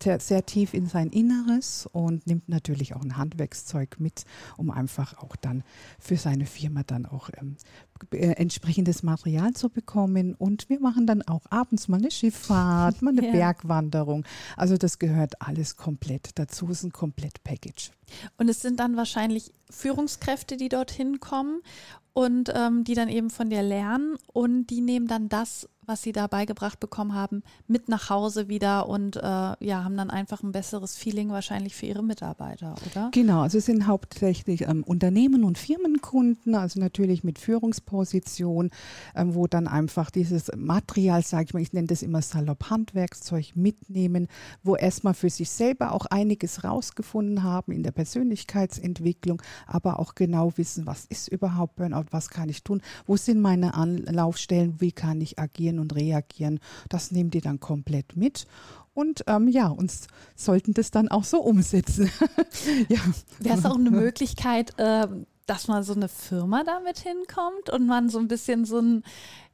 sehr, 0.00 0.18
sehr 0.18 0.46
tief 0.46 0.74
in 0.74 0.88
sein 0.88 1.10
Inneres 1.10 1.43
Inneres 1.44 1.88
und 1.92 2.26
nimmt 2.26 2.48
natürlich 2.48 2.94
auch 2.94 3.02
ein 3.02 3.16
Handwerkszeug 3.16 3.96
mit, 3.98 4.24
um 4.56 4.70
einfach 4.70 5.18
auch 5.18 5.36
dann 5.36 5.62
für 5.98 6.16
seine 6.16 6.46
Firma 6.46 6.82
dann 6.84 7.06
auch 7.06 7.30
ähm, 7.40 7.56
äh, 8.12 8.32
entsprechendes 8.32 9.02
Material 9.02 9.52
zu 9.54 9.68
bekommen. 9.68 10.34
Und 10.34 10.68
wir 10.68 10.80
machen 10.80 11.06
dann 11.06 11.22
auch 11.22 11.42
abends 11.50 11.88
mal 11.88 11.98
eine 11.98 12.10
Schifffahrt, 12.10 13.02
mal 13.02 13.10
eine 13.16 13.26
ja. 13.26 13.32
Bergwanderung. 13.32 14.24
Also 14.56 14.76
das 14.76 14.98
gehört 14.98 15.40
alles 15.40 15.76
komplett 15.76 16.38
dazu, 16.38 16.66
es 16.70 16.78
ist 16.78 16.84
ein 16.84 16.92
Komplett-Package. 16.92 17.90
Und 18.36 18.48
es 18.48 18.60
sind 18.60 18.80
dann 18.80 18.96
wahrscheinlich 18.96 19.52
Führungskräfte, 19.70 20.56
die 20.56 20.68
dorthin 20.68 21.20
kommen 21.20 21.62
und 22.12 22.52
ähm, 22.54 22.84
die 22.84 22.94
dann 22.94 23.08
eben 23.08 23.30
von 23.30 23.50
dir 23.50 23.62
lernen 23.62 24.16
und 24.32 24.66
die 24.68 24.80
nehmen 24.80 25.08
dann 25.08 25.28
das 25.28 25.68
was 25.86 26.02
sie 26.02 26.12
da 26.12 26.26
beigebracht 26.26 26.80
bekommen 26.80 27.14
haben, 27.14 27.42
mit 27.66 27.88
nach 27.88 28.10
Hause 28.10 28.48
wieder 28.48 28.88
und 28.88 29.16
äh, 29.16 29.20
ja, 29.20 29.84
haben 29.84 29.96
dann 29.96 30.10
einfach 30.10 30.42
ein 30.42 30.52
besseres 30.52 30.96
Feeling 30.96 31.30
wahrscheinlich 31.30 31.74
für 31.74 31.86
ihre 31.86 32.02
Mitarbeiter, 32.02 32.74
oder? 32.90 33.10
Genau, 33.12 33.42
also 33.42 33.58
es 33.58 33.66
sind 33.66 33.86
hauptsächlich 33.86 34.62
ähm, 34.62 34.82
Unternehmen 34.84 35.44
und 35.44 35.58
Firmenkunden, 35.58 36.54
also 36.54 36.80
natürlich 36.80 37.24
mit 37.24 37.38
Führungsposition, 37.38 38.70
ähm, 39.14 39.34
wo 39.34 39.46
dann 39.46 39.66
einfach 39.66 40.10
dieses 40.10 40.50
Material, 40.56 41.22
sage 41.22 41.44
ich 41.44 41.54
mal, 41.54 41.62
ich 41.62 41.72
nenne 41.72 41.86
das 41.86 42.02
immer 42.02 42.22
salopp 42.22 42.70
Handwerkszeug 42.70 43.54
mitnehmen, 43.54 44.28
wo 44.62 44.76
erstmal 44.76 45.14
für 45.14 45.30
sich 45.30 45.50
selber 45.50 45.92
auch 45.92 46.06
einiges 46.06 46.64
rausgefunden 46.64 47.42
haben 47.42 47.72
in 47.72 47.82
der 47.82 47.92
Persönlichkeitsentwicklung, 47.92 49.42
aber 49.66 49.98
auch 49.98 50.14
genau 50.14 50.52
wissen, 50.56 50.86
was 50.86 51.04
ist 51.06 51.28
überhaupt 51.28 51.76
Burnout, 51.76 52.06
was 52.10 52.30
kann 52.30 52.48
ich 52.48 52.62
tun, 52.62 52.82
wo 53.06 53.16
sind 53.16 53.40
meine 53.40 53.74
Anlaufstellen, 53.74 54.80
wie 54.80 54.92
kann 54.92 55.20
ich 55.20 55.38
agieren 55.38 55.73
agieren 55.74 55.78
und 55.78 55.94
reagieren. 55.94 56.60
Das 56.88 57.10
nehmen 57.10 57.30
die 57.30 57.40
dann 57.40 57.60
komplett 57.60 58.16
mit. 58.16 58.46
Und 58.94 59.24
ähm, 59.26 59.48
ja, 59.48 59.68
uns 59.68 60.06
sollten 60.36 60.72
das 60.72 60.90
dann 60.90 61.08
auch 61.08 61.24
so 61.24 61.40
umsetzen. 61.40 62.10
ja. 62.88 63.00
Wäre 63.40 63.58
es 63.58 63.64
auch 63.64 63.76
eine 63.76 63.90
Möglichkeit, 63.90 64.78
äh, 64.78 65.08
dass 65.46 65.68
mal 65.68 65.82
so 65.82 65.94
eine 65.94 66.08
Firma 66.08 66.62
damit 66.64 67.00
hinkommt 67.00 67.70
und 67.70 67.86
man 67.86 68.08
so 68.08 68.18
ein 68.18 68.28
bisschen 68.28 68.64
so 68.64 68.78
ein 68.78 69.02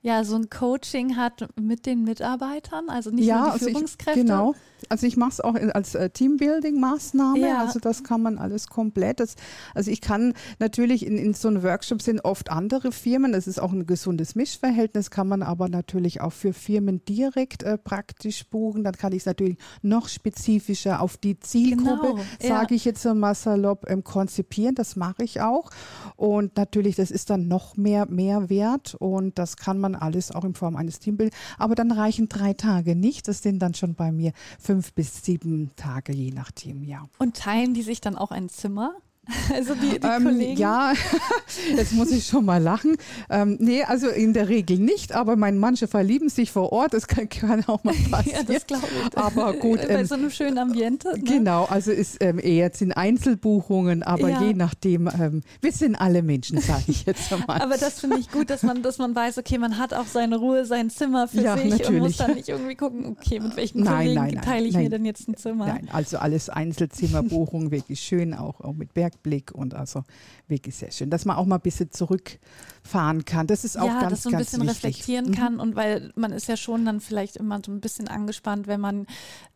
ja 0.02 0.24
so 0.24 0.36
ein 0.36 0.48
Coaching 0.48 1.16
hat 1.16 1.48
mit 1.60 1.86
den 1.86 2.04
Mitarbeitern, 2.04 2.88
also 2.88 3.10
nicht 3.10 3.26
ja, 3.26 3.48
nur 3.48 3.58
die 3.58 3.64
Führungskräfte. 3.64 4.10
Also 4.10 4.20
ich, 4.20 4.26
genau. 4.26 4.54
Also 4.88 5.06
ich 5.06 5.16
mache 5.16 5.30
es 5.30 5.40
auch 5.40 5.54
als 5.54 5.94
äh, 5.94 6.08
Teambuilding-Maßnahme. 6.08 7.38
Ja. 7.38 7.60
Also 7.60 7.78
das 7.78 8.02
kann 8.02 8.22
man 8.22 8.38
alles 8.38 8.68
komplett. 8.68 9.20
Das, 9.20 9.36
also 9.74 9.90
ich 9.90 10.00
kann 10.00 10.34
natürlich 10.58 11.04
in, 11.04 11.18
in 11.18 11.34
so 11.34 11.48
einem 11.48 11.62
Workshop 11.62 12.00
sind 12.00 12.24
oft 12.24 12.50
andere 12.50 12.92
Firmen. 12.92 13.32
Das 13.32 13.46
ist 13.46 13.60
auch 13.60 13.72
ein 13.72 13.86
gesundes 13.86 14.34
Mischverhältnis. 14.34 15.10
Kann 15.10 15.28
man 15.28 15.42
aber 15.42 15.68
natürlich 15.68 16.20
auch 16.20 16.32
für 16.32 16.52
Firmen 16.52 17.04
direkt 17.04 17.62
äh, 17.62 17.76
praktisch 17.76 18.46
buchen. 18.46 18.84
Dann 18.84 18.94
kann 18.94 19.12
ich 19.12 19.18
es 19.18 19.26
natürlich 19.26 19.58
noch 19.82 20.08
spezifischer 20.08 21.00
auf 21.00 21.18
die 21.18 21.38
Zielgruppe, 21.38 22.08
genau. 22.08 22.22
sage 22.40 22.74
ja. 22.74 22.76
ich 22.76 22.84
jetzt 22.84 23.04
mal 23.04 23.34
salopp, 23.34 23.84
ähm, 23.88 24.02
konzipieren. 24.02 24.74
Das 24.74 24.96
mache 24.96 25.24
ich 25.24 25.40
auch. 25.40 25.70
Und 26.16 26.56
natürlich, 26.56 26.96
das 26.96 27.10
ist 27.10 27.30
dann 27.30 27.48
noch 27.48 27.76
mehr 27.76 28.06
Mehrwert 28.06 28.94
und 28.94 29.38
das 29.38 29.56
kann 29.56 29.78
man 29.78 29.89
alles 29.94 30.30
auch 30.32 30.44
in 30.44 30.54
Form 30.54 30.76
eines 30.76 30.98
Teambuildings. 30.98 31.36
Aber 31.58 31.74
dann 31.74 31.92
reichen 31.92 32.28
drei 32.28 32.52
Tage 32.54 32.96
nicht. 32.96 33.28
Das 33.28 33.42
sind 33.42 33.60
dann 33.60 33.74
schon 33.74 33.94
bei 33.94 34.12
mir 34.12 34.32
fünf 34.58 34.92
bis 34.92 35.24
sieben 35.24 35.70
Tage, 35.76 36.12
je 36.12 36.30
nach 36.30 36.50
Team, 36.50 36.82
ja. 36.84 37.08
Und 37.18 37.36
teilen 37.36 37.74
die 37.74 37.82
sich 37.82 38.00
dann 38.00 38.16
auch 38.16 38.30
ein 38.30 38.48
Zimmer? 38.48 38.94
Also 39.54 39.74
die, 39.74 39.98
die 39.98 40.06
ähm, 40.06 40.24
Kollegen? 40.24 40.56
Ja, 40.56 40.92
jetzt 41.76 41.92
muss 41.92 42.10
ich 42.10 42.26
schon 42.26 42.44
mal 42.44 42.62
lachen. 42.62 42.96
Ähm, 43.28 43.56
nee, 43.60 43.82
also 43.82 44.08
in 44.08 44.32
der 44.32 44.48
Regel 44.48 44.78
nicht, 44.78 45.12
aber 45.12 45.36
mein, 45.36 45.58
manche 45.58 45.88
verlieben 45.88 46.28
sich 46.28 46.52
vor 46.52 46.72
Ort, 46.72 46.94
das 46.94 47.06
kann, 47.06 47.28
kann 47.28 47.64
auch 47.66 47.82
mal 47.84 47.94
passieren. 48.10 48.46
ja, 48.48 48.54
das 48.54 48.66
glaube 48.66 48.86
ich. 48.86 49.18
Aber 49.18 49.52
gut. 49.54 49.80
Bei 49.80 49.94
ähm, 49.94 50.06
so 50.06 50.14
einem 50.14 50.30
schönen 50.30 50.58
Ambiente. 50.58 51.12
Ne? 51.16 51.22
Genau, 51.24 51.64
also 51.64 51.90
ist 51.90 52.18
ähm, 52.20 52.38
eher 52.38 52.70
sind 52.72 52.92
Einzelbuchungen, 52.92 54.02
aber 54.02 54.28
ja. 54.28 54.42
je 54.42 54.54
nachdem, 54.54 55.08
ähm, 55.08 55.42
wir 55.60 55.72
sind 55.72 55.96
alle 55.96 56.22
Menschen, 56.22 56.60
sage 56.60 56.84
ich 56.88 57.06
jetzt 57.06 57.32
einmal. 57.32 57.60
aber 57.60 57.76
das 57.76 58.00
finde 58.00 58.18
ich 58.18 58.30
gut, 58.30 58.50
dass 58.50 58.62
man, 58.62 58.82
dass 58.82 58.98
man 58.98 59.14
weiß, 59.14 59.38
okay, 59.38 59.58
man 59.58 59.78
hat 59.78 59.94
auch 59.94 60.06
seine 60.06 60.36
Ruhe, 60.36 60.64
sein 60.64 60.90
Zimmer 60.90 61.28
für 61.28 61.40
ja, 61.40 61.56
sich 61.56 61.70
natürlich. 61.70 61.88
und 61.88 61.98
muss 61.98 62.16
dann 62.16 62.34
nicht 62.34 62.48
irgendwie 62.48 62.74
gucken, 62.74 63.06
okay, 63.06 63.40
mit 63.40 63.56
welchen 63.56 63.82
nein, 63.82 63.96
Kollegen 63.96 64.14
nein, 64.14 64.34
nein, 64.34 64.44
teile 64.44 64.66
ich 64.66 64.76
mir 64.76 64.90
denn 64.90 65.04
jetzt 65.04 65.28
ein 65.28 65.36
Zimmer? 65.36 65.66
Nein, 65.66 65.88
also 65.92 66.18
alles 66.18 66.48
Einzelzimmerbuchung, 66.48 67.70
wirklich 67.70 68.00
schön, 68.00 68.34
auch, 68.34 68.60
auch 68.60 68.74
mit 68.74 68.94
Berg 68.94 69.19
Ausblick 69.20 69.52
und 69.52 69.74
also 69.74 70.04
wirklich 70.48 70.76
sehr 70.76 70.90
schön, 70.90 71.10
dass 71.10 71.24
man 71.24 71.36
auch 71.36 71.46
mal 71.46 71.56
ein 71.56 71.60
bisschen 71.60 71.90
zurückfahren 71.90 73.24
kann. 73.24 73.46
Das 73.46 73.64
ist 73.64 73.78
auch 73.78 73.86
ja, 73.86 74.00
ganz, 74.00 74.10
dass 74.10 74.22
so 74.24 74.30
ein 74.30 74.38
bisschen 74.38 74.62
wichtig. 74.62 74.76
reflektieren 74.76 75.26
mhm. 75.26 75.34
kann 75.34 75.60
und 75.60 75.76
weil 75.76 76.12
man 76.16 76.32
ist 76.32 76.48
ja 76.48 76.56
schon 76.56 76.84
dann 76.84 77.00
vielleicht 77.00 77.36
immer 77.36 77.60
so 77.64 77.72
ein 77.72 77.80
bisschen 77.80 78.08
angespannt, 78.08 78.66
wenn 78.66 78.80
man 78.80 79.06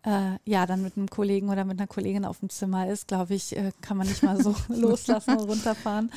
äh, 0.04 0.38
ja 0.44 0.66
dann 0.66 0.82
mit 0.82 0.96
einem 0.96 1.08
Kollegen 1.08 1.48
oder 1.48 1.64
mit 1.64 1.78
einer 1.78 1.86
Kollegin 1.86 2.24
auf 2.24 2.40
dem 2.40 2.50
Zimmer 2.50 2.88
ist, 2.88 3.08
glaube 3.08 3.34
ich, 3.34 3.56
äh, 3.56 3.72
kann 3.80 3.96
man 3.96 4.06
nicht 4.06 4.22
mal 4.22 4.40
so 4.42 4.54
loslassen 4.68 5.36
und 5.36 5.48
runterfahren. 5.48 6.10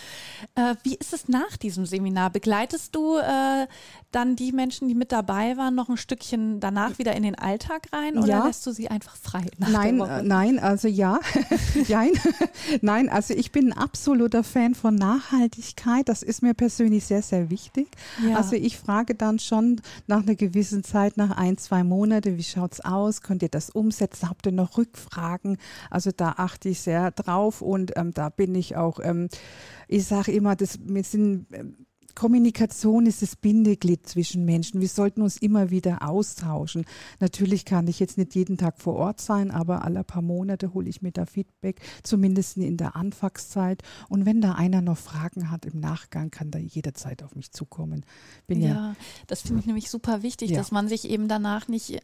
Äh, 0.56 0.76
wie 0.84 0.96
ist 0.96 1.14
es 1.14 1.28
nach 1.28 1.58
diesem 1.58 1.86
Seminar? 1.86 2.30
Begleitest 2.30 2.94
du 2.96 3.18
äh, 3.18 3.68
dann 4.12 4.36
die 4.36 4.52
Menschen, 4.52 4.88
die 4.88 4.96
mit 4.96 5.12
dabei 5.12 5.58
waren, 5.58 5.76
noch 5.76 5.90
ein 5.90 5.98
Stückchen 5.98 6.60
danach 6.60 7.00
wieder 7.00 7.16
in 7.16 7.24
den 7.24 7.36
Alltag 7.36 7.88
rein 7.94 8.18
oder 8.18 8.28
ja. 8.28 8.48
lässt 8.48 8.66
du 8.66 8.72
sie 8.72 8.90
einfach 8.90 9.16
frei? 9.16 9.46
Nein, 9.58 10.00
äh, 10.02 10.22
nein, 10.22 10.60
also 10.60 10.88
ja, 10.88 11.20
nein, 11.88 12.12
nein, 12.82 13.10
also 13.10 13.34
ich 13.38 13.52
bin 13.52 13.72
ein 13.72 13.78
absoluter 13.78 14.44
Fan 14.44 14.76
von 14.76 14.96
Nachhaltigkeit. 14.96 16.10
Das 16.10 16.24
ist 16.24 16.42
mir 16.42 16.54
persönlich 16.54 17.06
sehr, 17.06 17.22
sehr 17.22 17.50
wichtig. 17.50 17.88
Ja. 18.28 18.38
Also 18.38 18.56
ich 18.56 18.78
frage 18.78 19.16
dann 19.16 19.40
schon 19.40 19.82
nach 20.08 20.24
einer 20.24 20.36
gewissen 20.36 20.84
Zeit, 20.84 21.18
nach 21.18 21.38
ein, 21.38 21.58
zwei 21.58 21.84
Monaten, 21.84 22.38
wie 22.38 22.44
schaut 22.44 22.74
es 22.74 22.82
aus? 22.82 23.22
Könnt 23.22 23.44
ihr 23.44 23.50
das 23.50 23.70
umsetzen? 23.70 24.30
Habt 24.30 24.46
ihr 24.46 24.52
noch 24.52 24.78
Rückfragen? 24.78 25.58
Also 25.90 26.12
da 26.16 26.36
achte 26.38 26.70
ich 26.70 26.82
sehr 26.82 27.12
drauf 27.12 27.62
und 27.62 27.94
ähm, 27.96 28.14
da 28.14 28.30
bin 28.30 28.56
ich 28.56 28.76
auch, 28.76 29.00
ähm, 29.02 29.30
ich 29.88 30.06
sage 30.06 30.32
immer, 30.32 30.56
das, 30.56 30.80
wir 30.84 31.04
sind 31.04 31.48
ähm, 31.54 31.87
Kommunikation 32.18 33.06
ist 33.06 33.22
das 33.22 33.36
Bindeglied 33.36 34.08
zwischen 34.08 34.44
Menschen. 34.44 34.82
Wir 34.82 34.88
sollten 34.88 35.22
uns 35.22 35.38
immer 35.38 35.70
wieder 35.70 36.02
austauschen. 36.02 36.84
Natürlich 37.20 37.64
kann 37.64 37.88
ich 37.88 38.00
jetzt 38.00 38.18
nicht 38.18 38.34
jeden 38.34 38.58
Tag 38.58 38.80
vor 38.80 38.96
Ort 38.96 39.22
sein, 39.22 39.52
aber 39.52 39.86
alle 39.86 40.04
paar 40.04 40.24
Monate 40.24 40.74
hole 40.74 40.90
ich 40.90 41.04
mir 41.04 41.12
da 41.12 41.28
Feedback, 41.28 41.80
zumindest 42.02 42.58
in 42.58 42.76
der 42.76 42.96
Anfangszeit. 42.96 43.84
Und 44.10 44.26
wenn 44.26 44.42
da 44.42 44.54
einer 44.54 44.82
noch 44.82 44.98
Fragen 44.98 45.52
hat 45.52 45.68
im 45.68 45.80
Nachgang, 45.80 46.32
kann 46.32 46.50
da 46.50 46.58
jederzeit 46.58 47.22
auf 47.22 47.36
mich 47.36 47.52
zukommen. 47.52 48.04
Bin 48.48 48.62
ja, 48.62 48.68
ja 48.68 48.96
das 49.28 49.42
finde 49.44 49.60
ich 49.60 49.68
nämlich 49.68 49.92
super 49.92 50.24
wichtig, 50.24 50.50
ja. 50.50 50.58
dass 50.58 50.72
man 50.72 50.88
sich 50.88 51.08
eben 51.08 51.28
danach 51.28 51.68
nicht 51.68 52.02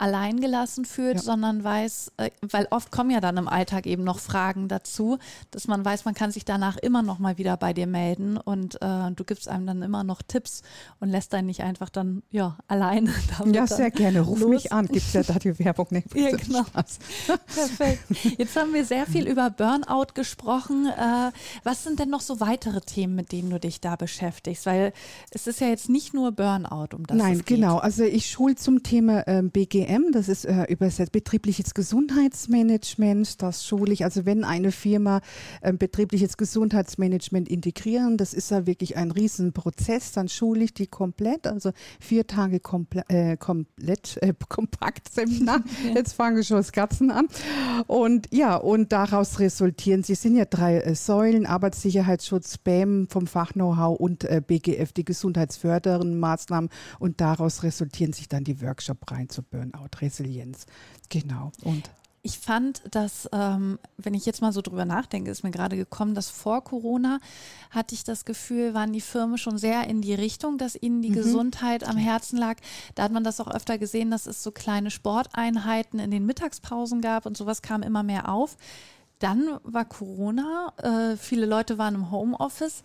allein 0.00 0.40
gelassen 0.40 0.86
fühlt, 0.86 1.16
ja. 1.16 1.22
sondern 1.22 1.62
weiß, 1.62 2.12
äh, 2.16 2.30
weil 2.40 2.66
oft 2.70 2.90
kommen 2.90 3.10
ja 3.10 3.20
dann 3.20 3.36
im 3.36 3.48
Alltag 3.48 3.86
eben 3.86 4.02
noch 4.02 4.18
Fragen 4.18 4.66
dazu, 4.66 5.18
dass 5.50 5.68
man 5.68 5.84
weiß, 5.84 6.06
man 6.06 6.14
kann 6.14 6.32
sich 6.32 6.46
danach 6.46 6.78
immer 6.78 7.02
noch 7.02 7.18
mal 7.18 7.36
wieder 7.36 7.56
bei 7.58 7.74
dir 7.74 7.86
melden 7.86 8.38
und 8.38 8.80
äh, 8.80 9.10
du 9.14 9.24
gibst 9.24 9.48
einem 9.48 9.66
dann 9.66 9.82
immer 9.82 10.02
noch 10.02 10.22
Tipps 10.22 10.62
und 11.00 11.10
lässt 11.10 11.34
einen 11.34 11.46
nicht 11.48 11.62
einfach 11.62 11.90
dann 11.90 12.22
ja 12.30 12.56
alleine 12.66 13.12
damit 13.38 13.54
Ja, 13.54 13.66
sehr 13.66 13.90
gerne. 13.90 14.22
Ruf 14.22 14.40
los. 14.40 14.48
mich 14.48 14.72
an. 14.72 14.86
Gibt 14.86 15.06
es 15.06 15.12
ja 15.12 15.22
da 15.22 15.34
die 15.34 15.58
Werbung? 15.58 15.86
Nee, 15.90 16.04
ja, 16.14 16.34
genau. 16.34 16.64
Perfekt. 16.64 18.04
Jetzt 18.38 18.56
haben 18.56 18.72
wir 18.72 18.84
sehr 18.86 19.06
viel 19.06 19.28
über 19.28 19.50
Burnout 19.50 20.14
gesprochen. 20.14 20.86
Äh, 20.86 21.30
was 21.62 21.84
sind 21.84 21.98
denn 21.98 22.08
noch 22.08 22.22
so 22.22 22.40
weitere 22.40 22.80
Themen, 22.80 23.14
mit 23.14 23.32
denen 23.32 23.50
du 23.50 23.60
dich 23.60 23.80
da 23.82 23.96
beschäftigst? 23.96 24.64
Weil 24.64 24.94
es 25.30 25.46
ist 25.46 25.60
ja 25.60 25.68
jetzt 25.68 25.90
nicht 25.90 26.14
nur 26.14 26.32
Burnout, 26.32 26.96
um 26.96 27.06
das 27.06 27.18
Nein, 27.18 27.32
es 27.34 27.44
geht. 27.44 27.58
genau. 27.58 27.78
Also 27.78 28.04
ich 28.04 28.30
schule 28.30 28.54
zum 28.54 28.82
Thema 28.82 29.26
ähm, 29.26 29.50
BGM 29.50 29.89
BGM, 29.90 30.12
das 30.12 30.28
ist 30.28 30.44
äh, 30.44 30.64
übersetzt 30.64 31.12
betriebliches 31.12 31.74
Gesundheitsmanagement. 31.74 33.42
Das 33.42 33.66
schule 33.66 33.92
ich, 33.92 34.04
also 34.04 34.24
wenn 34.24 34.44
eine 34.44 34.72
Firma 34.72 35.20
äh, 35.60 35.72
betriebliches 35.72 36.36
Gesundheitsmanagement 36.36 37.48
integrieren, 37.48 38.16
das 38.16 38.34
ist 38.34 38.50
ja 38.50 38.66
wirklich 38.66 38.96
ein 38.96 39.10
Riesenprozess, 39.10 40.12
dann 40.12 40.28
schule 40.28 40.64
ich 40.64 40.74
die 40.74 40.86
komplett, 40.86 41.46
also 41.46 41.72
vier 41.98 42.26
Tage 42.26 42.60
komple 42.60 43.04
äh, 43.08 43.36
komplett, 43.36 44.18
äh, 44.22 44.34
kompakt 44.48 45.12
Seminar. 45.12 45.62
Jetzt 45.94 46.12
fange 46.12 46.40
ich 46.40 46.46
schon 46.46 46.58
das 46.58 46.72
Katzen 46.72 47.10
an. 47.10 47.26
Und 47.86 48.28
ja, 48.32 48.56
und 48.56 48.92
daraus 48.92 49.40
resultieren, 49.40 50.02
sie 50.02 50.14
sind 50.14 50.36
ja 50.36 50.44
drei 50.44 50.78
äh, 50.78 50.94
Säulen, 50.94 51.46
Arbeitssicherheitsschutz, 51.46 52.58
BAM 52.58 53.08
vom 53.08 53.26
Fach-Know-how 53.26 53.98
und 53.98 54.24
äh, 54.24 54.40
BGF, 54.46 54.92
die 54.92 55.04
gesundheitsfördernden 55.04 56.18
Maßnahmen. 56.18 56.70
Und 56.98 57.20
daraus 57.20 57.62
resultieren 57.62 58.12
sich 58.12 58.28
dann 58.28 58.44
die 58.44 58.60
Workshop 58.62 59.10
rein 59.10 59.28
zu 59.28 59.42
Burnout. 59.42 59.79
Burnout, 59.80 60.00
Resilienz. 60.00 60.66
Genau. 61.08 61.52
Und 61.62 61.90
ich 62.22 62.38
fand, 62.38 62.82
dass, 62.90 63.28
ähm, 63.32 63.78
wenn 63.96 64.12
ich 64.12 64.26
jetzt 64.26 64.42
mal 64.42 64.52
so 64.52 64.60
drüber 64.60 64.84
nachdenke, 64.84 65.30
ist 65.30 65.42
mir 65.42 65.50
gerade 65.50 65.76
gekommen, 65.76 66.14
dass 66.14 66.28
vor 66.28 66.62
Corona 66.62 67.18
hatte 67.70 67.94
ich 67.94 68.04
das 68.04 68.26
Gefühl, 68.26 68.74
waren 68.74 68.92
die 68.92 69.00
Firmen 69.00 69.38
schon 69.38 69.56
sehr 69.56 69.86
in 69.86 70.02
die 70.02 70.12
Richtung, 70.12 70.58
dass 70.58 70.76
ihnen 70.76 71.00
die 71.00 71.10
mhm. 71.10 71.14
Gesundheit 71.14 71.88
am 71.88 71.96
Herzen 71.96 72.36
lag. 72.36 72.56
Da 72.94 73.04
hat 73.04 73.12
man 73.12 73.24
das 73.24 73.40
auch 73.40 73.48
öfter 73.48 73.78
gesehen, 73.78 74.10
dass 74.10 74.26
es 74.26 74.42
so 74.42 74.50
kleine 74.50 74.90
Sporteinheiten 74.90 75.98
in 75.98 76.10
den 76.10 76.26
Mittagspausen 76.26 77.00
gab 77.00 77.24
und 77.24 77.38
sowas 77.38 77.62
kam 77.62 77.82
immer 77.82 78.02
mehr 78.02 78.28
auf. 78.28 78.58
Dann 79.18 79.58
war 79.64 79.86
Corona, 79.86 80.72
äh, 80.76 81.16
viele 81.16 81.46
Leute 81.46 81.78
waren 81.78 81.94
im 81.94 82.10
Homeoffice. 82.10 82.82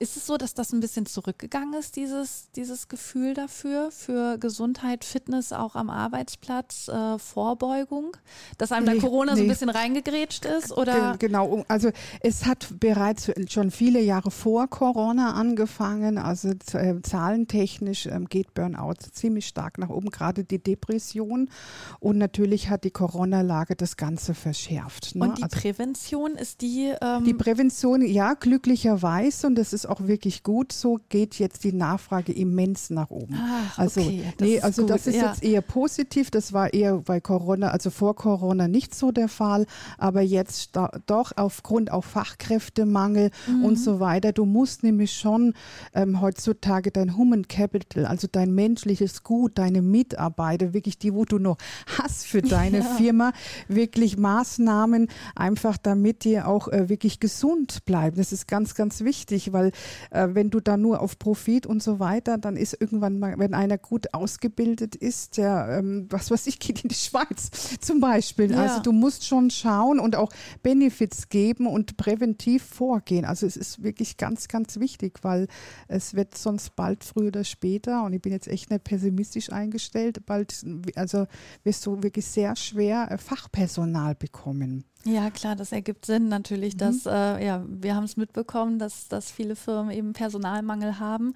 Ist 0.00 0.16
es 0.16 0.28
so, 0.28 0.36
dass 0.36 0.54
das 0.54 0.72
ein 0.72 0.78
bisschen 0.78 1.06
zurückgegangen 1.06 1.74
ist, 1.74 1.96
dieses, 1.96 2.52
dieses 2.54 2.86
Gefühl 2.86 3.34
dafür, 3.34 3.90
für 3.90 4.38
Gesundheit, 4.38 5.04
Fitness 5.04 5.52
auch 5.52 5.74
am 5.74 5.90
Arbeitsplatz, 5.90 6.86
äh, 6.86 7.18
Vorbeugung, 7.18 8.16
dass 8.58 8.70
einem 8.70 8.86
nee, 8.86 8.94
da 8.94 9.00
Corona 9.00 9.32
nee. 9.32 9.38
so 9.38 9.44
ein 9.44 9.48
bisschen 9.48 9.70
reingegrätscht 9.70 10.44
ist? 10.44 10.70
Oder? 10.70 11.16
Genau, 11.18 11.64
also 11.66 11.90
es 12.20 12.46
hat 12.46 12.78
bereits 12.78 13.32
schon 13.48 13.72
viele 13.72 14.00
Jahre 14.00 14.30
vor 14.30 14.68
Corona 14.68 15.34
angefangen, 15.34 16.16
also 16.16 16.50
äh, 16.74 17.02
zahlentechnisch 17.02 18.06
äh, 18.06 18.20
geht 18.28 18.54
Burnout 18.54 18.94
ziemlich 19.10 19.48
stark 19.48 19.78
nach 19.78 19.88
oben, 19.88 20.10
gerade 20.10 20.44
die 20.44 20.62
Depression 20.62 21.50
und 21.98 22.18
natürlich 22.18 22.70
hat 22.70 22.84
die 22.84 22.92
Corona-Lage 22.92 23.74
das 23.74 23.96
Ganze 23.96 24.34
verschärft. 24.34 25.16
Ne? 25.16 25.24
Und 25.24 25.38
die 25.38 25.42
also, 25.42 25.58
Prävention 25.58 26.36
ist 26.36 26.60
die? 26.60 26.94
Ähm 27.00 27.24
die 27.24 27.34
Prävention, 27.34 28.02
ja, 28.02 28.34
glücklicherweise 28.34 29.48
und 29.48 29.56
das 29.56 29.72
ist 29.72 29.87
auch 29.88 30.06
wirklich 30.06 30.42
gut 30.42 30.72
so, 30.72 30.98
geht 31.08 31.38
jetzt 31.38 31.64
die 31.64 31.72
Nachfrage 31.72 32.32
immens 32.32 32.90
nach 32.90 33.10
oben. 33.10 33.34
Ach, 33.36 33.78
also, 33.78 34.00
okay. 34.00 34.22
das 34.36 34.48
nee, 34.48 34.60
also 34.60 34.82
ist 34.82 34.90
das 34.90 35.06
ist 35.06 35.16
ja. 35.16 35.28
jetzt 35.28 35.42
eher 35.42 35.60
positiv. 35.60 36.30
Das 36.30 36.52
war 36.52 36.72
eher 36.72 36.98
bei 36.98 37.20
Corona, 37.20 37.68
also 37.68 37.90
vor 37.90 38.16
Corona 38.16 38.68
nicht 38.68 38.94
so 38.94 39.12
der 39.12 39.28
Fall, 39.28 39.66
aber 39.96 40.22
jetzt 40.22 40.76
doch 41.06 41.32
aufgrund 41.36 41.90
auch 41.90 42.04
Fachkräftemangel 42.04 43.30
mhm. 43.46 43.64
und 43.64 43.78
so 43.78 44.00
weiter. 44.00 44.32
Du 44.32 44.44
musst 44.44 44.82
nämlich 44.82 45.12
schon 45.12 45.54
ähm, 45.94 46.20
heutzutage 46.20 46.90
dein 46.90 47.16
Human 47.16 47.48
Capital, 47.48 48.06
also 48.06 48.28
dein 48.30 48.54
menschliches 48.54 49.22
Gut, 49.22 49.58
deine 49.58 49.82
Mitarbeiter, 49.82 50.72
wirklich 50.72 50.98
die, 50.98 51.14
wo 51.14 51.24
du 51.24 51.38
noch 51.38 51.58
hast 51.98 52.26
für 52.26 52.42
deine 52.42 52.78
ja. 52.80 52.84
Firma, 52.84 53.32
wirklich 53.68 54.16
Maßnahmen 54.16 55.08
einfach, 55.34 55.76
damit 55.76 56.24
die 56.24 56.40
auch 56.40 56.68
äh, 56.68 56.88
wirklich 56.88 57.20
gesund 57.20 57.84
bleiben. 57.84 58.16
Das 58.16 58.32
ist 58.32 58.48
ganz, 58.48 58.74
ganz 58.74 59.02
wichtig, 59.02 59.52
weil 59.52 59.72
äh, 60.10 60.28
wenn 60.32 60.50
du 60.50 60.60
da 60.60 60.76
nur 60.76 61.00
auf 61.00 61.18
Profit 61.18 61.66
und 61.66 61.82
so 61.82 61.98
weiter, 61.98 62.38
dann 62.38 62.56
ist 62.56 62.76
irgendwann 62.80 63.18
mal, 63.18 63.38
wenn 63.38 63.54
einer 63.54 63.78
gut 63.78 64.14
ausgebildet 64.14 64.94
ist, 64.94 65.36
der, 65.36 65.78
ähm, 65.78 66.06
was 66.10 66.30
weiß 66.30 66.46
ich, 66.46 66.58
geht 66.58 66.82
in 66.82 66.88
die 66.88 66.94
Schweiz 66.94 67.50
zum 67.80 68.00
Beispiel. 68.00 68.50
Ja. 68.50 68.62
Also 68.62 68.82
du 68.82 68.92
musst 68.92 69.26
schon 69.26 69.50
schauen 69.50 69.98
und 69.98 70.16
auch 70.16 70.30
Benefits 70.62 71.28
geben 71.28 71.66
und 71.66 71.96
präventiv 71.96 72.62
vorgehen. 72.62 73.24
Also 73.24 73.46
es 73.46 73.56
ist 73.56 73.82
wirklich 73.82 74.16
ganz, 74.16 74.48
ganz 74.48 74.78
wichtig, 74.78 75.18
weil 75.22 75.46
es 75.88 76.14
wird 76.14 76.36
sonst 76.36 76.76
bald 76.76 77.04
früher 77.04 77.28
oder 77.28 77.44
später, 77.44 78.04
und 78.04 78.12
ich 78.12 78.22
bin 78.22 78.32
jetzt 78.32 78.48
echt 78.48 78.70
nicht 78.70 78.84
pessimistisch 78.84 79.52
eingestellt, 79.52 80.24
bald, 80.26 80.64
also 80.94 81.26
wirst 81.64 81.84
du 81.86 82.02
wirklich 82.02 82.26
sehr 82.26 82.56
schwer 82.56 83.10
äh, 83.10 83.18
Fachpersonal 83.18 84.14
bekommen. 84.14 84.84
Ja, 85.04 85.30
klar, 85.30 85.56
das 85.56 85.72
ergibt 85.72 86.06
Sinn 86.06 86.28
natürlich, 86.28 86.74
mhm. 86.74 86.78
dass 86.78 87.06
äh, 87.06 87.44
ja, 87.44 87.64
wir 87.68 87.94
haben 87.94 88.04
es 88.04 88.16
mitbekommen, 88.16 88.78
dass, 88.78 89.08
dass 89.08 89.30
viele 89.30 89.56
Firmen 89.56 89.90
eben 89.90 90.12
Personalmangel 90.12 90.98
haben 90.98 91.34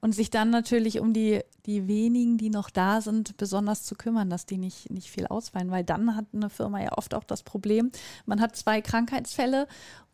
und 0.00 0.14
sich 0.14 0.30
dann 0.30 0.50
natürlich 0.50 0.98
um 0.98 1.12
die, 1.12 1.40
die 1.66 1.86
wenigen, 1.86 2.38
die 2.38 2.50
noch 2.50 2.70
da 2.70 3.00
sind, 3.00 3.36
besonders 3.36 3.84
zu 3.84 3.94
kümmern, 3.94 4.30
dass 4.30 4.46
die 4.46 4.58
nicht, 4.58 4.90
nicht 4.90 5.10
viel 5.10 5.26
ausfallen, 5.26 5.70
weil 5.70 5.84
dann 5.84 6.16
hat 6.16 6.26
eine 6.32 6.50
Firma 6.50 6.82
ja 6.82 6.96
oft 6.96 7.14
auch 7.14 7.24
das 7.24 7.42
Problem, 7.42 7.92
man 8.26 8.40
hat 8.40 8.56
zwei 8.56 8.80
Krankheitsfälle 8.80 9.68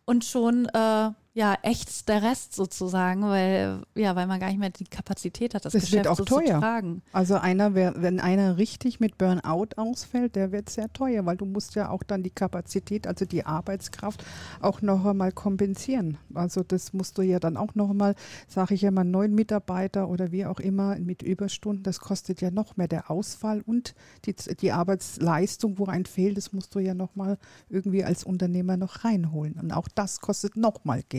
und 0.04 0.24
schon 0.24 0.66
äh, 0.66 1.10
ja 1.34 1.56
echt 1.62 2.08
der 2.08 2.22
Rest 2.22 2.54
sozusagen, 2.54 3.22
weil 3.22 3.82
ja, 3.94 4.16
weil 4.16 4.26
man 4.26 4.40
gar 4.40 4.48
nicht 4.48 4.58
mehr 4.58 4.70
die 4.70 4.84
Kapazität 4.84 5.54
hat, 5.54 5.64
das, 5.64 5.72
das 5.72 5.82
Geschäft 5.82 6.04
wird 6.04 6.08
auch 6.08 6.16
so 6.16 6.24
teuer. 6.24 6.54
zu 6.54 6.60
tragen. 6.60 7.02
Also 7.12 7.36
einer, 7.36 7.74
wenn 7.74 8.18
einer 8.18 8.56
richtig 8.56 8.98
mit 8.98 9.18
Burnout 9.18 9.68
ausfällt, 9.76 10.34
der 10.34 10.52
wird 10.52 10.68
sehr 10.68 10.92
teuer, 10.92 11.24
weil 11.26 11.36
du 11.36 11.44
musst 11.44 11.74
ja 11.76 11.90
auch 11.90 12.02
dann 12.02 12.22
die 12.22 12.30
Kapazität, 12.30 13.06
also 13.06 13.24
die 13.24 13.46
Arbeitskraft 13.46 14.24
auch 14.60 14.82
noch 14.82 15.04
einmal 15.04 15.30
kompensieren. 15.30 16.18
Also 16.34 16.62
das 16.62 16.92
musst 16.92 17.18
du 17.18 17.22
ja 17.22 17.38
dann 17.38 17.56
auch 17.56 17.74
noch 17.74 17.90
einmal, 17.90 18.14
sage 18.48 18.74
ich 18.74 18.82
ja 18.82 18.90
mal, 18.90 19.04
neun 19.04 19.34
Mitarbeiter 19.34 20.08
oder 20.08 20.32
wie 20.32 20.44
auch 20.44 20.58
immer 20.58 20.96
mit 20.98 21.22
Überstunden, 21.22 21.84
das 21.84 22.00
kostet 22.00 22.40
ja 22.40 22.50
noch 22.50 22.76
mehr 22.76 22.88
der 22.88 23.10
Ausfall 23.10 23.62
und 23.64 23.94
die, 24.24 24.34
die 24.34 24.72
Arbeitsleistung, 24.72 25.78
wo 25.78 25.86
ein 25.86 26.06
fehlt, 26.06 26.36
das 26.36 26.52
musst 26.52 26.74
du 26.74 26.80
ja 26.80 26.94
noch 26.94 27.14
mal 27.14 27.38
irgendwie 27.68 28.02
als 28.02 28.24
Unternehmer 28.24 28.76
noch 28.76 29.04
reinholen. 29.04 29.54
Und 29.54 29.72
auch 29.72 29.88
das 29.94 30.20
kostet 30.20 30.56
noch 30.56 30.84
mal 30.84 31.02
Geld. 31.08 31.17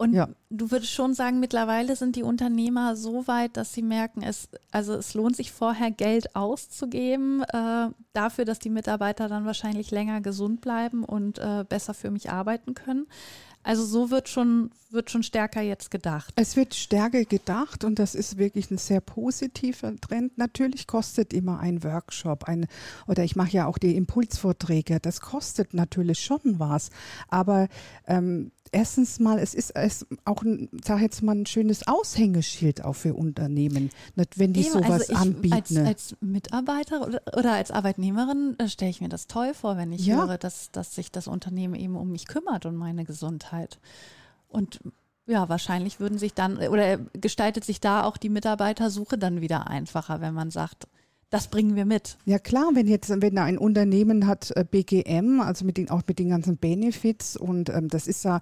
Und 0.00 0.14
ja. 0.14 0.30
du 0.48 0.70
würdest 0.70 0.92
schon 0.92 1.12
sagen, 1.12 1.40
mittlerweile 1.40 1.94
sind 1.94 2.16
die 2.16 2.22
Unternehmer 2.22 2.96
so 2.96 3.26
weit, 3.26 3.58
dass 3.58 3.74
sie 3.74 3.82
merken, 3.82 4.22
es, 4.22 4.48
also 4.70 4.94
es 4.94 5.12
lohnt 5.12 5.36
sich 5.36 5.52
vorher 5.52 5.90
Geld 5.90 6.34
auszugeben, 6.34 7.42
äh, 7.42 7.88
dafür, 8.14 8.46
dass 8.46 8.58
die 8.58 8.70
Mitarbeiter 8.70 9.28
dann 9.28 9.44
wahrscheinlich 9.44 9.90
länger 9.90 10.22
gesund 10.22 10.62
bleiben 10.62 11.04
und 11.04 11.38
äh, 11.38 11.66
besser 11.68 11.92
für 11.92 12.10
mich 12.10 12.30
arbeiten 12.30 12.72
können. 12.72 13.08
Also 13.62 13.84
so 13.84 14.10
wird 14.10 14.30
schon, 14.30 14.70
wird 14.92 15.10
schon 15.10 15.22
stärker 15.22 15.62
jetzt 15.62 15.90
gedacht. 15.90 16.32
Es 16.36 16.56
wird 16.56 16.74
stärker 16.74 17.24
gedacht 17.24 17.84
und 17.84 17.98
das 17.98 18.14
ist 18.14 18.38
wirklich 18.38 18.70
ein 18.70 18.78
sehr 18.78 19.00
positiver 19.00 19.94
Trend. 20.00 20.38
Natürlich 20.38 20.86
kostet 20.86 21.32
immer 21.32 21.60
ein 21.60 21.82
Workshop 21.84 22.44
ein, 22.44 22.66
oder 23.06 23.24
ich 23.24 23.36
mache 23.36 23.52
ja 23.52 23.66
auch 23.66 23.78
die 23.78 23.96
Impulsvorträge. 23.96 25.00
Das 25.00 25.20
kostet 25.20 25.74
natürlich 25.74 26.20
schon 26.20 26.58
was. 26.58 26.90
Aber 27.28 27.68
ähm, 28.06 28.50
erstens 28.72 29.18
mal, 29.18 29.38
es 29.38 29.54
ist 29.54 29.70
es 29.74 30.06
auch, 30.24 30.42
sag 30.84 31.00
jetzt 31.00 31.22
mal, 31.22 31.34
ein 31.34 31.46
schönes 31.46 31.86
Aushängeschild 31.86 32.84
auch 32.84 32.94
für 32.94 33.14
Unternehmen, 33.14 33.90
wenn 34.36 34.52
die 34.52 34.62
Eben, 34.62 34.72
sowas 34.72 35.08
also 35.08 35.12
ich, 35.12 35.18
anbieten. 35.18 35.78
Als, 35.78 35.86
als, 35.86 36.16
Mitarbeiter 36.20 37.06
oder, 37.06 37.22
oder 37.36 37.52
als 37.52 37.70
Arbeitnehmerin 37.70 38.56
äh, 38.58 38.68
stelle 38.68 38.90
ich 38.90 39.00
mir 39.00 39.08
das 39.08 39.26
toll 39.26 39.54
vor, 39.54 39.76
wenn 39.76 39.92
ich 39.92 40.06
ja. 40.06 40.16
höre, 40.16 40.38
dass, 40.38 40.70
dass 40.70 40.94
sich 40.94 41.10
das 41.10 41.26
Unternehmen 41.28 41.74
eben 41.74 41.96
um 41.96 42.10
mich 42.10 42.26
kümmert 42.26 42.66
und 42.66 42.76
meine 42.76 43.04
Gesundheit. 43.04 43.78
Und 44.50 44.80
ja, 45.26 45.48
wahrscheinlich 45.48 46.00
würden 46.00 46.18
sich 46.18 46.34
dann 46.34 46.58
oder 46.58 46.98
gestaltet 46.98 47.64
sich 47.64 47.80
da 47.80 48.04
auch 48.04 48.16
die 48.16 48.28
Mitarbeitersuche 48.28 49.16
dann 49.16 49.40
wieder 49.40 49.68
einfacher, 49.68 50.20
wenn 50.20 50.34
man 50.34 50.50
sagt, 50.50 50.86
das 51.30 51.46
bringen 51.46 51.76
wir 51.76 51.84
mit. 51.84 52.18
Ja 52.24 52.40
klar, 52.40 52.70
wenn 52.74 52.88
jetzt, 52.88 53.08
wenn 53.08 53.38
ein 53.38 53.56
Unternehmen 53.56 54.26
hat 54.26 54.50
äh, 54.56 54.64
BGM, 54.68 55.40
also 55.40 55.64
mit 55.64 55.76
den, 55.76 55.88
auch 55.88 56.02
mit 56.08 56.18
den 56.18 56.30
ganzen 56.30 56.56
Benefits 56.56 57.36
und 57.36 57.70
ähm, 57.70 57.88
das 57.88 58.08
ist 58.08 58.24
ja 58.24 58.40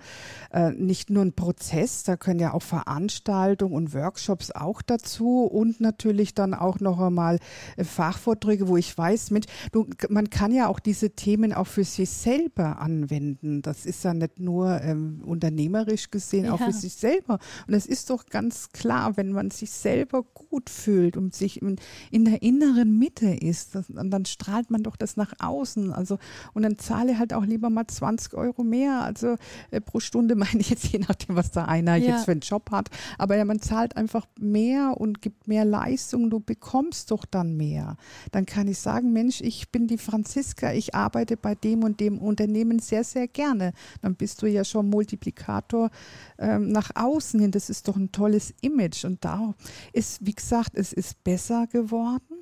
äh, 0.51 0.71
nicht 0.71 1.11
nur 1.11 1.23
ein 1.23 1.35
Prozess, 1.35 2.03
da 2.05 2.17
können 2.17 2.41
ja 2.41 2.55
auch 2.55 2.63
Veranstaltungen 2.63 3.75
und 3.75 3.93
Workshops 3.93 4.51
auch 4.53 4.81
dazu 4.81 5.45
und 5.45 5.83
natürlich 5.83 6.35
dann 6.35 6.55
auch 6.55 6.81
noch 6.81 6.99
einmal 6.99 7.39
äh, 7.77 7.85
Fachvorträge, 7.85 8.69
wo 8.69 8.79
ich 8.79 8.97
weiß, 8.97 9.33
mit, 9.33 9.47
du, 9.71 9.87
man 10.09 10.31
kann 10.31 10.51
ja 10.51 10.69
auch 10.69 10.81
diese 10.81 11.11
Themen 11.11 11.53
auch 11.53 11.67
für 11.67 11.85
sich 11.85 12.09
selber 12.09 12.81
anwenden. 12.81 13.61
Das 13.61 13.85
ist 13.85 14.03
ja 14.03 14.15
nicht 14.15 14.41
nur 14.41 14.81
ähm, 14.81 15.23
unternehmerisch 15.27 16.11
gesehen, 16.11 16.47
ja. 16.47 16.55
auch 16.55 16.59
für 16.59 16.73
sich 16.73 16.95
selber. 16.95 17.39
Und 17.67 17.75
es 17.75 17.85
ist 17.85 18.09
doch 18.09 18.25
ganz 18.27 18.71
klar, 18.71 19.19
wenn 19.19 19.33
man 19.33 19.51
sich 19.51 19.71
selber 19.71 20.23
gut 20.23 20.71
fühlt 20.71 21.19
und 21.19 21.35
sich 21.35 21.61
in, 21.61 21.77
in 22.11 22.25
der 22.25 22.41
inneren 22.41 22.78
inneren 22.79 22.99
Mitte 22.99 23.29
ist, 23.29 23.75
das, 23.75 23.91
und 23.91 24.11
dann 24.11 24.25
strahlt 24.25 24.71
man 24.71 24.83
doch 24.83 24.97
das 24.97 25.17
nach 25.17 25.33
außen. 25.39 25.93
Also, 25.93 26.19
und 26.55 26.63
dann 26.63 26.79
zahle 26.79 27.19
halt 27.19 27.33
auch 27.33 27.45
lieber 27.45 27.71
mal 27.71 27.87
20 27.87 28.35
Euro 28.35 28.63
mehr. 28.63 29.03
Also 29.03 29.37
äh, 29.71 29.81
pro 29.81 30.01
Stunde 30.01 30.35
meine 30.37 30.61
ich 30.61 30.71
jetzt, 30.71 30.87
je 30.87 31.01
nachdem, 31.01 31.37
was 31.37 31.51
da 31.51 31.65
einer 31.65 31.97
ja. 31.97 32.13
jetzt 32.13 32.25
für 32.25 32.33
einen 32.33 32.41
Job 32.41 32.71
hat. 32.71 32.89
Aber 33.19 33.37
ja, 33.37 33.45
man 33.45 33.61
zahlt 33.61 33.97
einfach 33.97 34.27
mehr 34.39 34.95
und 34.99 35.21
gibt 35.21 35.49
mehr 35.49 35.65
Leistung. 35.65 36.31
Du 36.31 36.41
bekommst 36.41 37.11
doch 37.11 37.25
dann 37.25 37.57
mehr. 37.57 37.97
Dann 38.33 38.47
kann 38.47 38.69
ich 38.69 38.79
sagen, 38.79 39.13
Mensch, 39.13 39.41
ich 39.41 39.71
bin 39.71 39.87
die 39.87 39.99
Franziska, 39.99 40.73
ich 40.73 40.95
arbeite 40.95 41.37
bei 41.37 41.55
dem 41.55 41.83
und 41.83 42.01
dem 42.01 42.19
Unternehmen 42.19 42.79
sehr, 42.79 43.05
sehr 43.05 43.29
gerne. 43.29 43.73
Dann 44.03 44.15
bist 44.15 44.43
du 44.43 44.47
ja 44.47 44.65
schon 44.65 44.89
Multiplikator 44.89 45.91
ähm, 46.39 46.69
nach 46.69 46.91
außen 46.95 47.41
hin. 47.41 47.51
Das 47.51 47.71
ist 47.71 47.89
doch 47.89 47.97
ein 47.97 48.13
tolles 48.13 48.55
Image. 48.61 49.05
Und 49.05 49.25
da 49.25 49.55
ist, 49.93 50.25
wie 50.25 50.35
gesagt, 50.35 50.73
es 50.75 50.93
ist 50.93 51.23
besser 51.25 51.67
geworden. 51.67 52.38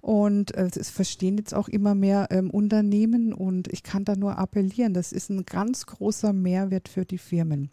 Und 0.00 0.54
äh, 0.54 0.70
es 0.74 0.90
verstehen 0.90 1.36
jetzt 1.36 1.54
auch 1.54 1.68
immer 1.68 1.94
mehr 1.94 2.28
ähm, 2.30 2.50
Unternehmen 2.50 3.34
und 3.34 3.68
ich 3.68 3.82
kann 3.82 4.04
da 4.04 4.16
nur 4.16 4.38
appellieren, 4.38 4.94
das 4.94 5.12
ist 5.12 5.30
ein 5.30 5.44
ganz 5.44 5.86
großer 5.86 6.32
Mehrwert 6.32 6.88
für 6.88 7.04
die 7.04 7.18
Firmen. 7.18 7.70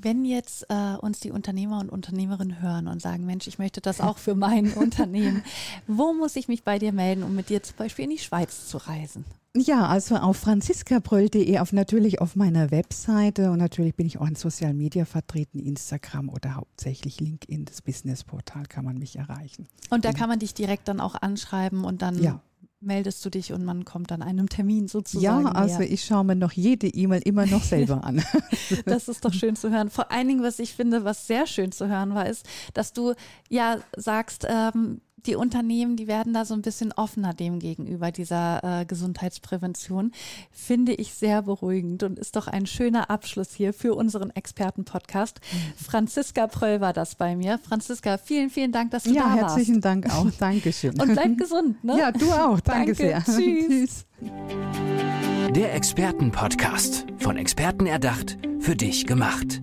Wenn 0.00 0.24
jetzt 0.24 0.66
äh, 0.70 0.96
uns 0.96 1.20
die 1.20 1.30
Unternehmer 1.30 1.78
und 1.78 1.88
Unternehmerinnen 1.88 2.60
hören 2.60 2.88
und 2.88 3.00
sagen, 3.00 3.26
Mensch, 3.26 3.46
ich 3.46 3.58
möchte 3.58 3.80
das 3.80 4.00
auch 4.00 4.18
für 4.18 4.34
mein 4.34 4.72
Unternehmen, 4.74 5.44
wo 5.86 6.12
muss 6.12 6.36
ich 6.36 6.48
mich 6.48 6.64
bei 6.64 6.78
dir 6.78 6.92
melden, 6.92 7.22
um 7.22 7.34
mit 7.34 7.48
dir 7.48 7.62
zum 7.62 7.76
Beispiel 7.76 8.04
in 8.04 8.10
die 8.10 8.18
Schweiz 8.18 8.68
zu 8.68 8.78
reisen? 8.78 9.24
Ja, 9.56 9.86
also 9.86 10.16
auf 10.16 10.36
franziskabröll.de, 10.38 11.60
auf 11.60 11.72
natürlich 11.72 12.20
auf 12.20 12.34
meiner 12.34 12.72
Webseite 12.72 13.52
und 13.52 13.58
natürlich 13.58 13.94
bin 13.94 14.04
ich 14.04 14.18
auch 14.18 14.26
in 14.26 14.34
Social 14.34 14.74
Media 14.74 15.04
vertreten, 15.04 15.60
Instagram 15.60 16.28
oder 16.28 16.56
hauptsächlich 16.56 17.20
LinkedIn, 17.20 17.64
das 17.64 17.80
Businessportal 17.80 18.64
kann 18.66 18.84
man 18.84 18.98
mich 18.98 19.14
erreichen. 19.14 19.68
Und 19.90 20.04
da 20.04 20.12
kann 20.12 20.28
man 20.28 20.40
dich 20.40 20.54
direkt 20.54 20.88
dann 20.88 20.98
auch 20.98 21.14
anschreiben 21.14 21.84
und 21.84 22.02
dann 22.02 22.20
ja. 22.20 22.40
Meldest 22.84 23.24
du 23.24 23.30
dich 23.30 23.52
und 23.52 23.64
man 23.64 23.84
kommt 23.84 24.12
an 24.12 24.22
einem 24.22 24.48
Termin 24.48 24.88
sozusagen. 24.88 25.44
Ja, 25.44 25.52
also 25.52 25.78
näher. 25.78 25.90
ich 25.90 26.04
schaue 26.04 26.24
mir 26.24 26.36
noch 26.36 26.52
jede 26.52 26.86
E-Mail 26.88 27.22
immer 27.24 27.46
noch 27.46 27.62
selber 27.62 28.04
an. 28.04 28.22
das 28.86 29.08
ist 29.08 29.24
doch 29.24 29.32
schön 29.32 29.56
zu 29.56 29.70
hören. 29.70 29.90
Vor 29.90 30.10
allen 30.10 30.28
Dingen, 30.28 30.42
was 30.42 30.58
ich 30.58 30.74
finde, 30.74 31.04
was 31.04 31.26
sehr 31.26 31.46
schön 31.46 31.72
zu 31.72 31.88
hören 31.88 32.14
war, 32.14 32.28
ist, 32.28 32.46
dass 32.74 32.92
du 32.92 33.14
ja 33.48 33.78
sagst, 33.96 34.46
ähm, 34.48 35.00
die 35.26 35.36
Unternehmen, 35.36 35.96
die 35.96 36.06
werden 36.06 36.32
da 36.32 36.44
so 36.44 36.54
ein 36.54 36.62
bisschen 36.62 36.92
offener 36.92 37.34
dem 37.34 37.58
gegenüber, 37.58 38.12
dieser 38.12 38.80
äh, 38.80 38.84
Gesundheitsprävention. 38.84 40.12
Finde 40.50 40.92
ich 40.92 41.14
sehr 41.14 41.42
beruhigend 41.42 42.02
und 42.02 42.18
ist 42.18 42.36
doch 42.36 42.46
ein 42.46 42.66
schöner 42.66 43.10
Abschluss 43.10 43.52
hier 43.54 43.72
für 43.72 43.94
unseren 43.94 44.30
Experten-Podcast. 44.30 45.40
Mhm. 45.52 45.84
Franziska 45.84 46.46
Pröll 46.46 46.80
war 46.80 46.92
das 46.92 47.14
bei 47.14 47.36
mir. 47.36 47.58
Franziska, 47.58 48.18
vielen, 48.18 48.50
vielen 48.50 48.72
Dank, 48.72 48.90
dass 48.90 49.04
du 49.04 49.10
ja, 49.10 49.22
da 49.22 49.28
warst. 49.28 49.36
Ja, 49.36 49.48
herzlichen 49.48 49.80
Dank 49.80 50.10
auch. 50.14 50.30
Dankeschön. 50.38 51.00
und 51.00 51.12
bleib 51.12 51.38
gesund. 51.38 51.82
Ne? 51.84 51.98
Ja, 51.98 52.12
du 52.12 52.30
auch. 52.32 52.60
Danke, 52.60 52.94
Danke. 52.94 52.94
sehr. 52.94 53.24
Tschüss. 53.24 54.06
Der 55.54 55.74
Experten-Podcast. 55.74 57.06
Von 57.18 57.36
Experten 57.36 57.86
erdacht, 57.86 58.38
für 58.60 58.76
dich 58.76 59.06
gemacht. 59.06 59.62